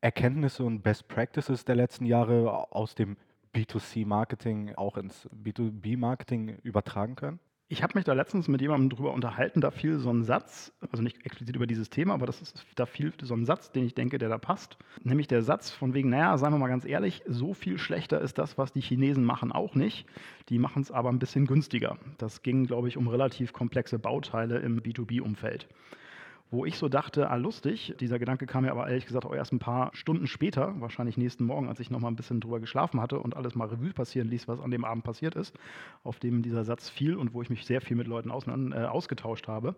Erkenntnisse 0.00 0.62
und 0.62 0.82
Best 0.82 1.08
Practices 1.08 1.64
der 1.64 1.74
letzten 1.74 2.06
Jahre 2.06 2.70
aus 2.70 2.94
dem 2.94 3.16
B2C-Marketing 3.52 4.76
auch 4.76 4.96
ins 4.96 5.28
B2B-Marketing 5.30 6.60
übertragen 6.62 7.16
können? 7.16 7.40
Ich 7.68 7.82
habe 7.82 7.94
mich 7.96 8.04
da 8.04 8.12
letztens 8.12 8.46
mit 8.46 8.60
jemandem 8.60 8.90
drüber 8.90 9.12
unterhalten, 9.12 9.60
da 9.60 9.72
fiel 9.72 9.98
so 9.98 10.08
ein 10.08 10.22
Satz, 10.22 10.72
also 10.92 11.02
nicht 11.02 11.26
explizit 11.26 11.56
über 11.56 11.66
dieses 11.66 11.90
Thema, 11.90 12.14
aber 12.14 12.24
das 12.24 12.40
ist, 12.40 12.64
da 12.76 12.86
fiel 12.86 13.12
so 13.20 13.34
ein 13.34 13.44
Satz, 13.44 13.72
den 13.72 13.84
ich 13.84 13.94
denke, 13.94 14.18
der 14.18 14.28
da 14.28 14.38
passt. 14.38 14.78
Nämlich 15.02 15.26
der 15.26 15.42
Satz 15.42 15.72
von 15.72 15.92
wegen, 15.92 16.10
naja, 16.10 16.38
sagen 16.38 16.54
wir 16.54 16.58
mal 16.60 16.68
ganz 16.68 16.84
ehrlich, 16.84 17.22
so 17.26 17.54
viel 17.54 17.78
schlechter 17.78 18.20
ist 18.20 18.38
das, 18.38 18.56
was 18.56 18.72
die 18.72 18.80
Chinesen 18.80 19.24
machen, 19.24 19.50
auch 19.50 19.74
nicht. 19.74 20.06
Die 20.48 20.60
machen 20.60 20.82
es 20.82 20.92
aber 20.92 21.08
ein 21.08 21.18
bisschen 21.18 21.46
günstiger. 21.46 21.98
Das 22.18 22.42
ging, 22.42 22.66
glaube 22.66 22.86
ich, 22.86 22.96
um 22.96 23.08
relativ 23.08 23.52
komplexe 23.52 23.98
Bauteile 23.98 24.60
im 24.60 24.80
B2B-Umfeld 24.80 25.66
wo 26.50 26.64
ich 26.64 26.78
so 26.78 26.88
dachte, 26.88 27.28
ah 27.30 27.36
lustig, 27.36 27.94
dieser 27.98 28.18
Gedanke 28.18 28.46
kam 28.46 28.64
mir 28.64 28.70
aber 28.70 28.88
ehrlich 28.88 29.06
gesagt 29.06 29.26
auch 29.26 29.34
erst 29.34 29.52
ein 29.52 29.58
paar 29.58 29.90
Stunden 29.94 30.26
später, 30.26 30.80
wahrscheinlich 30.80 31.16
nächsten 31.16 31.44
Morgen, 31.44 31.68
als 31.68 31.80
ich 31.80 31.90
noch 31.90 32.00
mal 32.00 32.08
ein 32.08 32.16
bisschen 32.16 32.40
drüber 32.40 32.60
geschlafen 32.60 33.00
hatte 33.00 33.18
und 33.18 33.36
alles 33.36 33.54
mal 33.54 33.68
Revue 33.68 33.92
passieren 33.92 34.28
ließ, 34.28 34.46
was 34.46 34.60
an 34.60 34.70
dem 34.70 34.84
Abend 34.84 35.04
passiert 35.04 35.34
ist, 35.34 35.58
auf 36.04 36.18
dem 36.18 36.42
dieser 36.42 36.64
Satz 36.64 36.88
fiel 36.88 37.16
und 37.16 37.34
wo 37.34 37.42
ich 37.42 37.50
mich 37.50 37.66
sehr 37.66 37.80
viel 37.80 37.96
mit 37.96 38.06
Leuten 38.06 38.30
aus, 38.30 38.46
äh, 38.46 38.84
ausgetauscht 38.84 39.48
habe. 39.48 39.74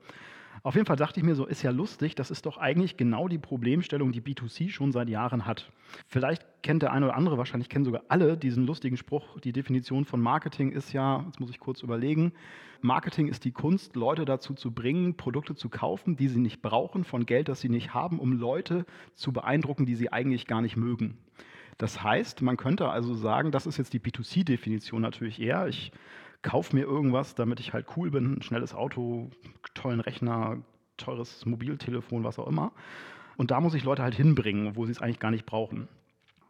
Auf 0.62 0.75
jeden 0.75 0.87
Fall 0.87 0.97
dachte 0.97 1.20
ich 1.20 1.25
mir 1.25 1.35
so, 1.35 1.47
ist 1.47 1.62
ja 1.62 1.70
lustig, 1.70 2.15
das 2.15 2.31
ist 2.31 2.44
doch 2.44 2.59
eigentlich 2.59 2.97
genau 2.97 3.29
die 3.29 3.38
Problemstellung, 3.38 4.12
die 4.12 4.20
B2C 4.20 4.70
schon 4.70 4.93
seit 4.93 5.09
Jahren 5.09 5.47
hat. 5.47 5.70
Vielleicht 6.09 6.44
kennt 6.62 6.82
der 6.82 6.93
eine 6.93 7.06
oder 7.06 7.16
andere, 7.16 7.38
wahrscheinlich 7.38 7.69
kennen 7.69 7.84
sogar 7.84 8.02
alle 8.08 8.37
diesen 8.37 8.66
lustigen 8.66 8.96
Spruch, 8.96 9.40
die 9.40 9.52
Definition 9.52 10.05
von 10.05 10.20
Marketing 10.20 10.70
ist 10.70 10.93
ja, 10.93 11.25
jetzt 11.26 11.40
muss 11.40 11.50
ich 11.50 11.60
kurz 11.60 11.82
überlegen, 11.82 12.32
Marketing 12.81 13.28
ist 13.28 13.44
die 13.44 13.52
Kunst, 13.52 13.96
Leute 13.96 14.25
dazu 14.25 14.55
zu 14.55 14.72
bringen, 14.72 15.16
Produkte 15.16 15.55
zu 15.55 15.69
kaufen, 15.69 16.16
die 16.16 16.28
sie 16.28 16.40
nicht 16.40 16.62
brauchen, 16.62 17.05
von 17.05 17.26
Geld, 17.26 17.49
das 17.49 17.60
sie 17.60 17.69
nicht 17.69 17.94
haben, 17.94 18.20
um 18.20 18.32
Leute 18.32 18.87
zu 19.14 19.32
beeindrucken, 19.32 19.87
die 19.87 19.96
sie 19.96 20.12
eigentlich 20.12 20.46
gar 20.46 20.62
nicht 20.62 20.76
mögen. 20.76 21.19
Das 21.77 22.03
heißt, 22.03 22.43
man 22.43 22.56
könnte 22.56 22.88
also 22.88 23.15
sagen, 23.15 23.53
das 23.53 23.67
ist 23.67 23.79
jetzt 23.79 23.93
die 23.93 24.00
B2C-Definition 24.00 25.00
natürlich 25.00 25.41
eher. 25.41 25.69
Ich 25.69 25.93
kaufe 26.43 26.74
mir 26.74 26.82
irgendwas, 26.82 27.34
damit 27.34 27.60
ich 27.60 27.72
halt 27.72 27.86
cool 27.96 28.10
bin, 28.10 28.38
ein 28.38 28.43
schnelles 28.43 28.74
Auto, 28.74 29.31
tollen 29.74 30.00
Rechner, 30.00 30.58
teures 30.96 31.46
Mobiltelefon, 31.46 32.24
was 32.24 32.38
auch 32.38 32.48
immer. 32.48 32.72
Und 33.36 33.53
da 33.53 33.60
muss 33.60 33.74
ich 33.74 33.84
Leute 33.84 34.03
halt 34.03 34.15
hinbringen, 34.15 34.74
wo 34.77 34.84
sie 34.84 34.93
es 34.93 35.00
eigentlich 35.00 35.20
gar 35.20 35.31
nicht 35.31 35.46
brauchen. 35.46 35.88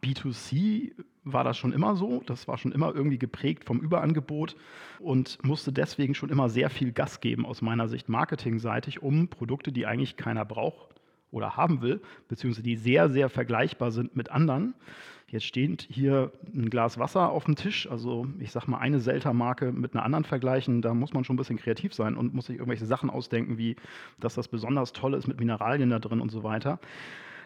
B2C 0.03 0.93
war 1.23 1.43
das 1.43 1.57
schon 1.57 1.73
immer 1.73 1.95
so. 1.95 2.23
Das 2.25 2.47
war 2.47 2.57
schon 2.57 2.71
immer 2.71 2.93
irgendwie 2.93 3.19
geprägt 3.19 3.65
vom 3.65 3.79
Überangebot 3.79 4.55
und 4.99 5.43
musste 5.43 5.71
deswegen 5.71 6.15
schon 6.15 6.29
immer 6.29 6.49
sehr 6.49 6.69
viel 6.69 6.91
Gas 6.91 7.21
geben 7.21 7.45
aus 7.45 7.61
meiner 7.61 7.87
Sicht 7.87 8.09
marketingseitig, 8.09 9.01
um 9.01 9.27
Produkte, 9.27 9.71
die 9.71 9.85
eigentlich 9.85 10.17
keiner 10.17 10.45
braucht 10.45 10.95
oder 11.31 11.57
haben 11.57 11.81
will, 11.81 12.01
beziehungsweise 12.27 12.63
die 12.63 12.75
sehr, 12.75 13.09
sehr 13.09 13.29
vergleichbar 13.29 13.91
sind 13.91 14.15
mit 14.15 14.31
anderen, 14.31 14.73
Jetzt 15.31 15.45
steht 15.45 15.87
hier 15.91 16.31
ein 16.55 16.71
Glas 16.71 16.97
Wasser 16.97 17.29
auf 17.29 17.45
dem 17.45 17.55
Tisch, 17.55 17.87
also 17.89 18.25
ich 18.39 18.51
sag 18.51 18.67
mal 18.67 18.79
eine 18.79 18.99
Selter-Marke 18.99 19.71
mit 19.71 19.93
einer 19.93 20.03
anderen 20.03 20.23
vergleichen, 20.23 20.81
da 20.81 20.95
muss 20.95 21.13
man 21.13 21.23
schon 21.23 21.35
ein 21.35 21.37
bisschen 21.37 21.57
kreativ 21.57 21.93
sein 21.93 22.17
und 22.17 22.33
muss 22.33 22.47
sich 22.47 22.55
irgendwelche 22.55 22.87
Sachen 22.87 23.11
ausdenken, 23.11 23.59
wie 23.59 23.75
dass 24.19 24.33
das 24.33 24.47
besonders 24.47 24.91
toll 24.91 25.13
ist 25.13 25.27
mit 25.27 25.39
Mineralien 25.39 25.91
da 25.91 25.99
drin 25.99 26.19
und 26.19 26.31
so 26.31 26.43
weiter. 26.43 26.79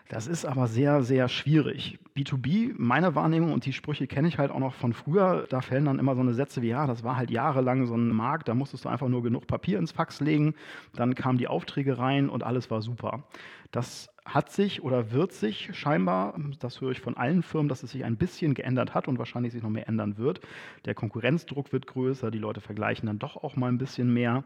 Das 0.09 0.27
ist 0.27 0.45
aber 0.45 0.67
sehr, 0.67 1.01
sehr 1.01 1.29
schwierig. 1.29 1.97
B2B, 2.15 2.73
meine 2.77 3.15
Wahrnehmung 3.15 3.53
und 3.53 3.65
die 3.65 3.73
Sprüche 3.73 4.05
kenne 4.05 4.27
ich 4.27 4.37
halt 4.37 4.51
auch 4.51 4.59
noch 4.59 4.75
von 4.75 4.93
früher, 4.93 5.47
da 5.49 5.61
fällen 5.61 5.85
dann 5.85 5.97
immer 5.97 6.13
so 6.13 6.21
eine 6.21 6.33
Sätze 6.33 6.61
wie, 6.61 6.67
ja, 6.67 6.85
das 6.85 7.03
war 7.03 7.15
halt 7.15 7.31
jahrelang 7.31 7.87
so 7.87 7.95
ein 7.95 8.09
Markt, 8.09 8.47
da 8.47 8.53
musstest 8.53 8.85
du 8.85 8.89
einfach 8.89 9.07
nur 9.07 9.23
genug 9.23 9.47
Papier 9.47 9.79
ins 9.79 9.91
Fax 9.91 10.19
legen, 10.19 10.53
dann 10.93 11.15
kamen 11.15 11.39
die 11.39 11.47
Aufträge 11.47 11.97
rein 11.97 12.29
und 12.29 12.43
alles 12.43 12.69
war 12.69 12.81
super. 12.81 13.23
Das 13.71 14.09
hat 14.25 14.51
sich 14.51 14.83
oder 14.83 15.11
wird 15.11 15.33
sich 15.33 15.71
scheinbar, 15.73 16.35
das 16.59 16.79
höre 16.79 16.91
ich 16.91 17.01
von 17.01 17.17
allen 17.17 17.41
Firmen, 17.41 17.67
dass 17.67 17.81
es 17.81 17.91
sich 17.91 18.05
ein 18.05 18.17
bisschen 18.17 18.53
geändert 18.53 18.93
hat 18.93 19.07
und 19.07 19.17
wahrscheinlich 19.17 19.51
sich 19.51 19.63
noch 19.63 19.71
mehr 19.71 19.87
ändern 19.87 20.17
wird. 20.17 20.41
Der 20.85 20.93
Konkurrenzdruck 20.93 21.73
wird 21.73 21.87
größer, 21.87 22.29
die 22.29 22.37
Leute 22.37 22.61
vergleichen 22.61 23.07
dann 23.07 23.19
doch 23.19 23.37
auch 23.37 23.55
mal 23.55 23.69
ein 23.69 23.79
bisschen 23.79 24.13
mehr. 24.13 24.43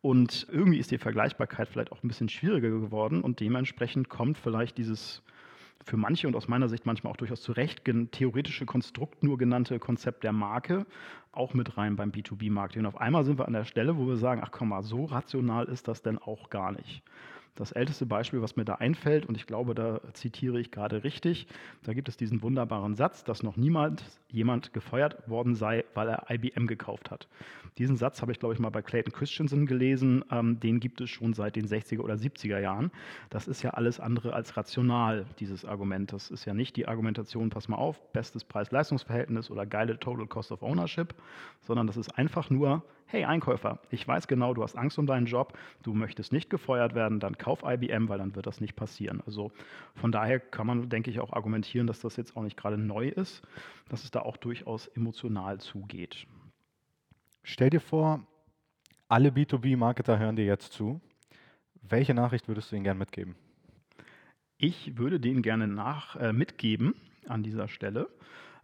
Und 0.00 0.46
irgendwie 0.50 0.78
ist 0.78 0.90
die 0.90 0.98
Vergleichbarkeit 0.98 1.68
vielleicht 1.68 1.90
auch 1.92 2.02
ein 2.02 2.08
bisschen 2.08 2.28
schwieriger 2.28 2.70
geworden 2.70 3.22
und 3.22 3.40
dementsprechend 3.40 4.08
kommt 4.08 4.38
vielleicht 4.38 4.78
dieses 4.78 5.22
für 5.84 5.96
manche 5.96 6.26
und 6.26 6.34
aus 6.34 6.48
meiner 6.48 6.68
Sicht 6.68 6.84
manchmal 6.84 7.12
auch 7.12 7.16
durchaus 7.16 7.42
zu 7.42 7.52
Recht 7.52 7.82
theoretische 7.84 8.66
Konstrukt 8.66 9.22
nur 9.22 9.38
genannte 9.38 9.78
Konzept 9.78 10.24
der 10.24 10.32
Marke 10.32 10.84
auch 11.32 11.54
mit 11.54 11.76
rein 11.76 11.96
beim 11.96 12.10
B2B-Marketing. 12.10 12.80
Und 12.80 12.86
auf 12.86 13.00
einmal 13.00 13.24
sind 13.24 13.38
wir 13.38 13.46
an 13.46 13.52
der 13.52 13.64
Stelle, 13.64 13.96
wo 13.96 14.06
wir 14.06 14.16
sagen, 14.16 14.40
ach 14.44 14.50
komm 14.50 14.70
mal, 14.70 14.82
so 14.82 15.04
rational 15.04 15.66
ist 15.66 15.86
das 15.86 16.02
denn 16.02 16.18
auch 16.18 16.50
gar 16.50 16.72
nicht. 16.72 17.02
Das 17.56 17.72
älteste 17.72 18.06
Beispiel, 18.06 18.42
was 18.42 18.56
mir 18.56 18.64
da 18.64 18.76
einfällt, 18.76 19.26
und 19.26 19.36
ich 19.36 19.46
glaube, 19.46 19.74
da 19.74 20.00
zitiere 20.12 20.60
ich 20.60 20.70
gerade 20.70 21.04
richtig, 21.04 21.48
da 21.82 21.94
gibt 21.94 22.08
es 22.08 22.16
diesen 22.16 22.42
wunderbaren 22.42 22.94
Satz, 22.94 23.24
dass 23.24 23.42
noch 23.42 23.56
niemand 23.56 24.04
jemand 24.30 24.72
gefeuert 24.72 25.28
worden 25.28 25.54
sei, 25.54 25.84
weil 25.94 26.08
er 26.08 26.30
IBM 26.30 26.66
gekauft 26.66 27.10
hat. 27.10 27.26
Diesen 27.78 27.96
Satz 27.96 28.20
habe 28.22 28.32
ich, 28.32 28.38
glaube 28.38 28.54
ich, 28.54 28.60
mal 28.60 28.70
bei 28.70 28.82
Clayton 28.82 29.12
Christensen 29.12 29.66
gelesen. 29.66 30.24
Ähm, 30.30 30.60
den 30.60 30.80
gibt 30.80 31.00
es 31.00 31.10
schon 31.10 31.34
seit 31.34 31.56
den 31.56 31.66
60er 31.66 32.00
oder 32.00 32.14
70er 32.14 32.58
Jahren. 32.58 32.90
Das 33.30 33.48
ist 33.48 33.62
ja 33.62 33.70
alles 33.70 34.00
andere 34.00 34.34
als 34.34 34.56
rational, 34.56 35.26
dieses 35.38 35.64
Argument. 35.64 36.12
Das 36.12 36.30
ist 36.30 36.44
ja 36.44 36.54
nicht 36.54 36.76
die 36.76 36.88
Argumentation, 36.88 37.50
pass 37.50 37.68
mal 37.68 37.76
auf, 37.76 38.00
bestes 38.12 38.44
Preis-Leistungs-Verhältnis 38.44 39.50
oder 39.50 39.66
geile 39.66 39.98
Total 39.98 40.26
Cost 40.26 40.52
of 40.52 40.62
Ownership, 40.62 41.14
sondern 41.62 41.86
das 41.86 41.96
ist 41.96 42.16
einfach 42.18 42.50
nur, 42.50 42.82
hey 43.06 43.24
Einkäufer, 43.24 43.78
ich 43.90 44.06
weiß 44.06 44.26
genau, 44.26 44.52
du 44.52 44.62
hast 44.62 44.76
Angst 44.76 44.98
um 44.98 45.06
deinen 45.06 45.26
Job, 45.26 45.56
du 45.82 45.94
möchtest 45.94 46.32
nicht 46.32 46.50
gefeuert 46.50 46.94
werden, 46.94 47.20
dann 47.20 47.38
kauf 47.38 47.62
IBM, 47.64 48.08
weil 48.08 48.18
dann 48.18 48.34
wird 48.34 48.46
das 48.46 48.60
nicht 48.60 48.74
passieren. 48.74 49.22
Also 49.26 49.52
von 49.94 50.12
daher 50.12 50.40
kann 50.40 50.66
man, 50.66 50.88
denke 50.88 51.10
ich, 51.10 51.20
auch 51.20 51.32
argumentieren, 51.32 51.86
dass 51.86 52.00
das 52.00 52.16
jetzt 52.16 52.36
auch 52.36 52.42
nicht 52.42 52.56
gerade 52.56 52.78
neu 52.78 53.08
ist, 53.08 53.46
dass 53.88 54.04
es 54.04 54.10
da 54.10 54.20
auch 54.20 54.36
durchaus 54.36 54.88
emotional 54.88 55.58
zugeht. 55.58 56.26
Stell 57.42 57.70
dir 57.70 57.80
vor, 57.80 58.26
alle 59.08 59.28
B2B-Marketer 59.28 60.18
hören 60.18 60.34
dir 60.34 60.44
jetzt 60.44 60.72
zu. 60.72 61.00
Welche 61.80 62.12
Nachricht 62.12 62.48
würdest 62.48 62.72
du 62.72 62.76
ihnen 62.76 62.84
gerne 62.84 62.98
mitgeben? 62.98 63.36
Ich 64.58 64.98
würde 64.98 65.20
denen 65.20 65.42
gerne 65.42 65.68
nach, 65.68 66.16
äh, 66.16 66.32
mitgeben 66.32 66.94
an 67.28 67.44
dieser 67.44 67.68
Stelle. 67.68 68.08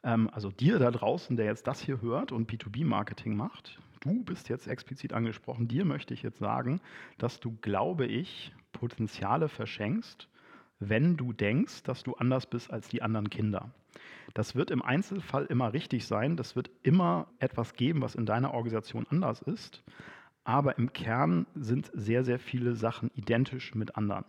Ähm, 0.02 0.28
also 0.32 0.50
dir 0.50 0.80
da 0.80 0.90
draußen, 0.90 1.37
der 1.37 1.46
jetzt 1.46 1.68
das 1.68 1.80
hier 1.80 2.00
hört 2.00 2.32
und 2.32 2.50
B2B-Marketing 2.50 3.37
macht, 3.37 3.78
du 4.02 4.23
bist 4.25 4.49
jetzt 4.49 4.66
explizit 4.66 5.12
angesprochen. 5.12 5.68
Dir 5.68 5.85
möchte 5.85 6.14
ich 6.14 6.23
jetzt 6.23 6.38
sagen, 6.38 6.80
dass 7.18 7.40
du, 7.40 7.56
glaube 7.61 8.06
ich, 8.06 8.52
Potenziale 8.73 9.49
verschenkst, 9.49 10.28
wenn 10.78 11.16
du 11.16 11.32
denkst, 11.32 11.85
dass 11.85 12.02
du 12.02 12.14
anders 12.14 12.47
bist 12.47 12.71
als 12.71 12.88
die 12.88 13.02
anderen 13.02 13.30
Kinder. 13.30 13.71
Das 14.35 14.54
wird 14.54 14.71
im 14.71 14.82
Einzelfall 14.82 15.47
immer 15.47 15.73
richtig 15.73 16.06
sein. 16.06 16.37
Das 16.37 16.56
wird 16.56 16.71
immer 16.82 17.28
etwas 17.38 17.75
geben, 17.75 18.00
was 18.00 18.14
in 18.14 18.26
deiner 18.26 18.54
Organisation 18.54 19.06
anders 19.11 19.42
ist. 19.42 19.82
Aber 20.44 20.78
im 20.78 20.92
Kern 20.92 21.47
sind 21.54 21.90
sehr, 21.94 22.25
sehr 22.25 22.38
viele 22.38 22.75
Sachen 22.75 23.11
identisch 23.14 23.75
mit 23.75 23.97
anderen. 23.97 24.25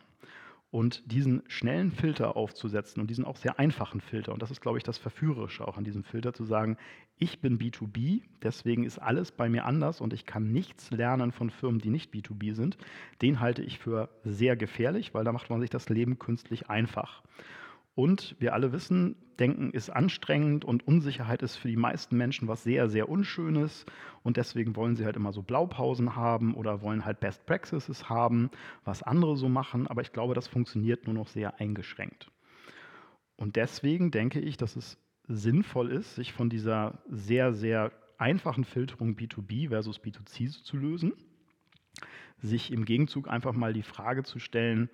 Und 0.73 1.03
diesen 1.11 1.43
schnellen 1.49 1.91
Filter 1.91 2.35
aufzusetzen 2.35 2.99
und 2.99 3.07
diesen 3.11 3.25
auch 3.25 3.37
sehr 3.37 3.59
einfachen 3.59 4.01
Filter, 4.01 4.33
und 4.33 4.41
das 4.41 4.49
ist, 4.49 4.59
glaube 4.59 4.79
ich, 4.79 4.83
das 4.83 4.97
Verführerische 4.97 5.67
auch 5.67 5.77
an 5.77 5.83
diesem 5.83 6.03
Filter, 6.03 6.33
zu 6.33 6.45
sagen, 6.45 6.77
ich 7.19 7.41
bin 7.41 7.59
B2B, 7.59 8.23
deswegen 8.41 8.83
ist 8.83 8.97
alles 8.97 9.31
bei 9.31 9.49
mir 9.49 9.65
anders 9.65 10.01
und 10.01 10.13
ich 10.13 10.25
kann 10.25 10.51
nichts 10.51 10.89
lernen 10.89 11.31
von 11.31 11.51
Firmen, 11.51 11.79
die 11.79 11.91
nicht 11.91 12.11
B2B 12.11 12.55
sind, 12.55 12.79
den 13.21 13.39
halte 13.39 13.61
ich 13.61 13.77
für 13.77 14.09
sehr 14.23 14.55
gefährlich, 14.55 15.13
weil 15.13 15.23
da 15.23 15.31
macht 15.31 15.51
man 15.51 15.61
sich 15.61 15.69
das 15.69 15.89
Leben 15.89 16.17
künstlich 16.17 16.71
einfach. 16.71 17.21
Und 17.95 18.35
wir 18.39 18.53
alle 18.53 18.71
wissen, 18.71 19.15
Denken 19.39 19.71
ist 19.71 19.89
anstrengend 19.89 20.65
und 20.65 20.87
Unsicherheit 20.87 21.41
ist 21.41 21.55
für 21.55 21.67
die 21.67 21.75
meisten 21.75 22.17
Menschen 22.17 22.47
was 22.47 22.63
sehr, 22.63 22.87
sehr 22.89 23.09
Unschönes. 23.09 23.85
Und 24.21 24.37
deswegen 24.37 24.75
wollen 24.75 24.95
sie 24.95 25.05
halt 25.05 25.15
immer 25.15 25.33
so 25.33 25.41
Blaupausen 25.41 26.15
haben 26.15 26.53
oder 26.55 26.81
wollen 26.81 27.05
halt 27.05 27.19
Best 27.19 27.45
Practices 27.45 28.09
haben, 28.09 28.49
was 28.83 29.03
andere 29.03 29.35
so 29.37 29.49
machen. 29.49 29.87
Aber 29.87 30.01
ich 30.01 30.11
glaube, 30.11 30.33
das 30.33 30.47
funktioniert 30.47 31.05
nur 31.05 31.15
noch 31.15 31.27
sehr 31.27 31.59
eingeschränkt. 31.59 32.31
Und 33.35 33.55
deswegen 33.55 34.11
denke 34.11 34.39
ich, 34.39 34.57
dass 34.57 34.75
es 34.75 34.97
sinnvoll 35.27 35.91
ist, 35.91 36.15
sich 36.15 36.33
von 36.33 36.49
dieser 36.49 36.99
sehr, 37.09 37.53
sehr 37.53 37.91
einfachen 38.17 38.63
Filterung 38.63 39.15
B2B 39.15 39.69
versus 39.69 39.99
B2C 39.99 40.63
zu 40.63 40.77
lösen. 40.77 41.13
Sich 42.37 42.71
im 42.71 42.85
Gegenzug 42.85 43.27
einfach 43.27 43.53
mal 43.53 43.73
die 43.73 43.83
Frage 43.83 44.23
zu 44.23 44.39
stellen, 44.39 44.89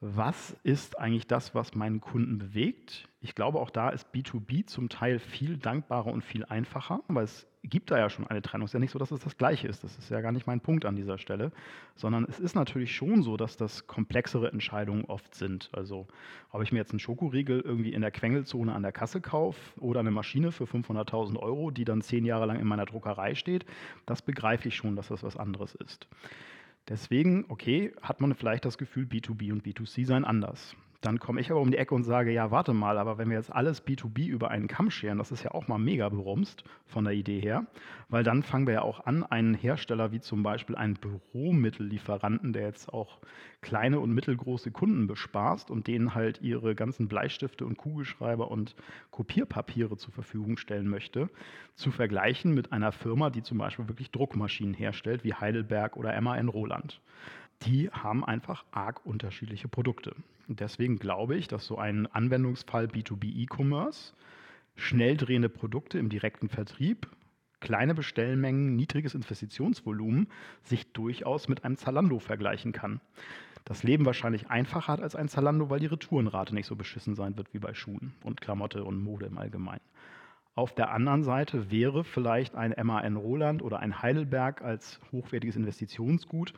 was 0.00 0.56
ist 0.62 0.98
eigentlich 0.98 1.26
das, 1.26 1.54
was 1.54 1.74
meinen 1.74 2.00
Kunden 2.00 2.38
bewegt? 2.38 3.08
Ich 3.20 3.34
glaube, 3.34 3.58
auch 3.58 3.70
da 3.70 3.88
ist 3.88 4.08
B2B 4.14 4.66
zum 4.66 4.88
Teil 4.88 5.18
viel 5.18 5.56
dankbarer 5.56 6.12
und 6.12 6.22
viel 6.22 6.44
einfacher, 6.44 7.00
weil 7.08 7.24
es 7.24 7.46
gibt 7.62 7.90
da 7.90 7.98
ja 7.98 8.10
schon 8.10 8.26
eine 8.26 8.42
Trennung. 8.42 8.66
Es 8.66 8.70
ist 8.70 8.74
ja 8.74 8.80
nicht 8.80 8.90
so, 8.90 8.98
dass 8.98 9.10
es 9.10 9.20
das 9.20 9.38
Gleiche 9.38 9.66
ist. 9.66 9.82
Das 9.82 9.96
ist 9.96 10.10
ja 10.10 10.20
gar 10.20 10.32
nicht 10.32 10.46
mein 10.46 10.60
Punkt 10.60 10.84
an 10.84 10.96
dieser 10.96 11.16
Stelle, 11.16 11.52
sondern 11.94 12.26
es 12.28 12.38
ist 12.38 12.54
natürlich 12.54 12.94
schon 12.94 13.22
so, 13.22 13.38
dass 13.38 13.56
das 13.56 13.86
komplexere 13.86 14.52
Entscheidungen 14.52 15.06
oft 15.06 15.34
sind. 15.34 15.70
Also, 15.72 16.06
ob 16.50 16.62
ich 16.62 16.72
mir 16.72 16.78
jetzt 16.78 16.90
einen 16.90 17.00
Schokoriegel 17.00 17.60
irgendwie 17.60 17.94
in 17.94 18.02
der 18.02 18.10
Quengelzone 18.10 18.74
an 18.74 18.82
der 18.82 18.92
Kasse 18.92 19.22
kaufe 19.22 19.80
oder 19.80 20.00
eine 20.00 20.10
Maschine 20.10 20.52
für 20.52 20.64
500.000 20.64 21.38
Euro, 21.38 21.70
die 21.70 21.86
dann 21.86 22.02
zehn 22.02 22.26
Jahre 22.26 22.44
lang 22.44 22.60
in 22.60 22.66
meiner 22.66 22.84
Druckerei 22.84 23.34
steht, 23.34 23.64
das 24.04 24.20
begreife 24.20 24.68
ich 24.68 24.76
schon, 24.76 24.96
dass 24.96 25.08
das 25.08 25.22
was 25.22 25.38
anderes 25.38 25.74
ist. 25.74 26.06
Deswegen, 26.88 27.46
okay, 27.48 27.92
hat 28.02 28.20
man 28.20 28.34
vielleicht 28.34 28.64
das 28.64 28.76
Gefühl, 28.76 29.06
B2B 29.06 29.52
und 29.52 29.64
B2C 29.64 30.04
seien 30.04 30.24
anders. 30.24 30.76
Dann 31.04 31.18
komme 31.18 31.42
ich 31.42 31.50
aber 31.50 31.60
um 31.60 31.70
die 31.70 31.76
Ecke 31.76 31.94
und 31.94 32.04
sage, 32.04 32.32
ja, 32.32 32.50
warte 32.50 32.72
mal, 32.72 32.96
aber 32.96 33.18
wenn 33.18 33.28
wir 33.28 33.36
jetzt 33.36 33.52
alles 33.52 33.86
B2B 33.86 34.26
über 34.26 34.50
einen 34.50 34.68
Kamm 34.68 34.90
scheren, 34.90 35.18
das 35.18 35.32
ist 35.32 35.42
ja 35.42 35.50
auch 35.50 35.68
mal 35.68 35.76
mega 35.76 36.08
berumst 36.08 36.64
von 36.86 37.04
der 37.04 37.12
Idee 37.12 37.40
her, 37.40 37.66
weil 38.08 38.24
dann 38.24 38.42
fangen 38.42 38.66
wir 38.66 38.72
ja 38.72 38.82
auch 38.82 39.04
an, 39.04 39.22
einen 39.22 39.52
Hersteller 39.52 40.12
wie 40.12 40.20
zum 40.20 40.42
Beispiel 40.42 40.76
einen 40.76 40.94
Büromittellieferanten, 40.94 42.54
der 42.54 42.62
jetzt 42.62 42.90
auch 42.90 43.18
kleine 43.60 44.00
und 44.00 44.14
mittelgroße 44.14 44.70
Kunden 44.70 45.06
bespaßt 45.06 45.70
und 45.70 45.88
denen 45.88 46.14
halt 46.14 46.40
ihre 46.40 46.74
ganzen 46.74 47.06
Bleistifte 47.06 47.66
und 47.66 47.76
Kugelschreiber 47.76 48.50
und 48.50 48.74
Kopierpapiere 49.10 49.98
zur 49.98 50.14
Verfügung 50.14 50.56
stellen 50.56 50.88
möchte, 50.88 51.28
zu 51.74 51.90
vergleichen 51.90 52.54
mit 52.54 52.72
einer 52.72 52.92
Firma, 52.92 53.28
die 53.28 53.42
zum 53.42 53.58
Beispiel 53.58 53.88
wirklich 53.88 54.10
Druckmaschinen 54.10 54.72
herstellt, 54.72 55.22
wie 55.22 55.34
Heidelberg 55.34 55.98
oder 55.98 56.18
MAN 56.18 56.48
Roland 56.48 57.02
die 57.62 57.90
haben 57.90 58.24
einfach 58.24 58.64
arg 58.70 59.04
unterschiedliche 59.06 59.68
Produkte. 59.68 60.14
Deswegen 60.48 60.98
glaube 60.98 61.36
ich, 61.36 61.48
dass 61.48 61.66
so 61.66 61.78
ein 61.78 62.06
Anwendungsfall 62.06 62.86
B2B 62.86 63.24
E-Commerce, 63.24 64.12
schnell 64.76 65.16
drehende 65.16 65.48
Produkte 65.48 65.98
im 65.98 66.08
direkten 66.08 66.48
Vertrieb, 66.48 67.08
kleine 67.60 67.94
Bestellmengen, 67.94 68.76
niedriges 68.76 69.14
Investitionsvolumen 69.14 70.28
sich 70.62 70.92
durchaus 70.92 71.48
mit 71.48 71.64
einem 71.64 71.76
Zalando 71.76 72.18
vergleichen 72.18 72.72
kann. 72.72 73.00
Das 73.64 73.82
Leben 73.82 74.04
wahrscheinlich 74.04 74.50
einfacher 74.50 74.92
hat 74.92 75.00
als 75.00 75.16
ein 75.16 75.28
Zalando, 75.28 75.70
weil 75.70 75.80
die 75.80 75.86
Retourenrate 75.86 76.54
nicht 76.54 76.66
so 76.66 76.76
beschissen 76.76 77.14
sein 77.14 77.38
wird 77.38 77.54
wie 77.54 77.58
bei 77.58 77.72
Schuhen 77.72 78.12
und 78.22 78.42
Klamotte 78.42 78.84
und 78.84 79.02
Mode 79.02 79.24
im 79.26 79.38
Allgemeinen. 79.38 79.80
Auf 80.54 80.74
der 80.74 80.92
anderen 80.92 81.24
Seite 81.24 81.70
wäre 81.70 82.04
vielleicht 82.04 82.54
ein 82.54 82.74
MAN 82.86 83.16
Roland 83.16 83.62
oder 83.62 83.80
ein 83.80 84.02
Heidelberg 84.02 84.60
als 84.60 85.00
hochwertiges 85.10 85.56
Investitionsgut 85.56 86.52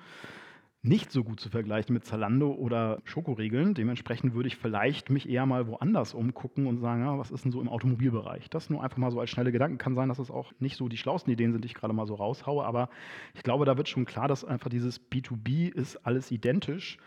nicht 0.87 1.11
so 1.11 1.25
gut 1.25 1.40
zu 1.40 1.50
vergleichen 1.50 1.93
mit 1.93 2.05
Zalando 2.05 2.52
oder 2.52 3.00
Schokoriegeln. 3.05 3.75
Dementsprechend 3.75 4.35
würde 4.35 4.47
ich 4.47 4.57
vielleicht 4.57 5.11
mich 5.11 5.28
eher 5.28 5.45
mal 5.45 5.66
woanders 5.66 6.14
umgucken 6.14 6.66
und 6.66 6.78
sagen, 6.78 7.02
ja, 7.02 7.19
was 7.19 7.31
ist 7.31 7.45
denn 7.45 7.52
so 7.52 7.61
im 7.61 7.69
Automobilbereich? 7.69 8.49
Das 8.50 8.71
nur 8.71 8.83
einfach 8.83 8.97
mal 8.97 9.11
so 9.11 9.21
als 9.21 9.31
schnelle 9.31 9.52
Gedanken. 9.52 9.78
Kann 9.78 9.95
sein, 9.95 10.09
dass 10.09 10.19
es 10.19 10.31
auch 10.31 10.52
nicht 10.61 10.76
so 10.76 10.88
die 10.88 10.97
schlauesten 10.97 11.33
Ideen 11.33 11.52
sind, 11.52 11.62
die 11.62 11.66
ich 11.66 11.75
gerade 11.75 11.93
mal 11.93 12.07
so 12.07 12.14
raushaue, 12.14 12.64
aber 12.64 12.88
ich 13.35 13.43
glaube, 13.43 13.64
da 13.64 13.76
wird 13.76 13.88
schon 13.88 14.05
klar, 14.05 14.28
dass 14.28 14.45
einfach 14.45 14.71
dieses 14.71 15.00
B2B 15.11 15.73
ist 15.73 15.97
alles 16.07 16.31
identisch. 16.31 16.99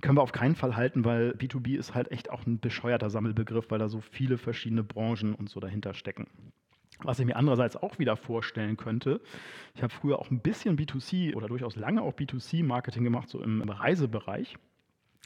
Können 0.00 0.16
wir 0.16 0.22
auf 0.22 0.32
keinen 0.32 0.54
Fall 0.54 0.76
halten, 0.76 1.04
weil 1.04 1.32
B2B 1.32 1.76
ist 1.76 1.94
halt 1.94 2.12
echt 2.12 2.30
auch 2.30 2.46
ein 2.46 2.60
bescheuerter 2.60 3.10
Sammelbegriff, 3.10 3.70
weil 3.70 3.80
da 3.80 3.88
so 3.88 4.00
viele 4.00 4.38
verschiedene 4.38 4.84
Branchen 4.84 5.34
und 5.34 5.50
so 5.50 5.58
dahinter 5.58 5.92
stecken. 5.92 6.28
Was 7.02 7.20
ich 7.20 7.26
mir 7.26 7.36
andererseits 7.36 7.76
auch 7.76 7.98
wieder 7.98 8.16
vorstellen 8.16 8.76
könnte, 8.76 9.20
ich 9.74 9.82
habe 9.82 9.92
früher 9.92 10.18
auch 10.18 10.30
ein 10.30 10.40
bisschen 10.40 10.76
B2C 10.76 11.34
oder 11.36 11.46
durchaus 11.46 11.76
lange 11.76 12.02
auch 12.02 12.14
B2C-Marketing 12.14 13.04
gemacht, 13.04 13.28
so 13.28 13.40
im 13.40 13.62
Reisebereich. 13.62 14.56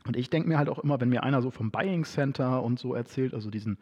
Und 0.06 0.16
ich 0.16 0.30
denke 0.30 0.48
mir 0.48 0.58
halt 0.58 0.68
auch 0.68 0.80
immer, 0.80 1.00
wenn 1.00 1.08
mir 1.08 1.22
einer 1.22 1.42
so 1.42 1.50
vom 1.50 1.70
Buying 1.70 2.04
Center 2.04 2.62
und 2.62 2.78
so 2.78 2.94
erzählt, 2.94 3.34
also 3.34 3.50
diesen 3.50 3.78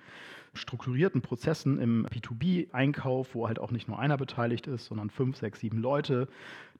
strukturierten 0.52 1.22
Prozessen 1.22 1.78
im 1.78 2.06
B2B-Einkauf, 2.06 3.34
wo 3.34 3.46
halt 3.46 3.60
auch 3.60 3.70
nicht 3.70 3.88
nur 3.88 3.98
einer 3.98 4.16
beteiligt 4.16 4.66
ist, 4.66 4.86
sondern 4.86 5.08
fünf, 5.08 5.36
sechs, 5.36 5.60
sieben 5.60 5.78
Leute, 5.78 6.28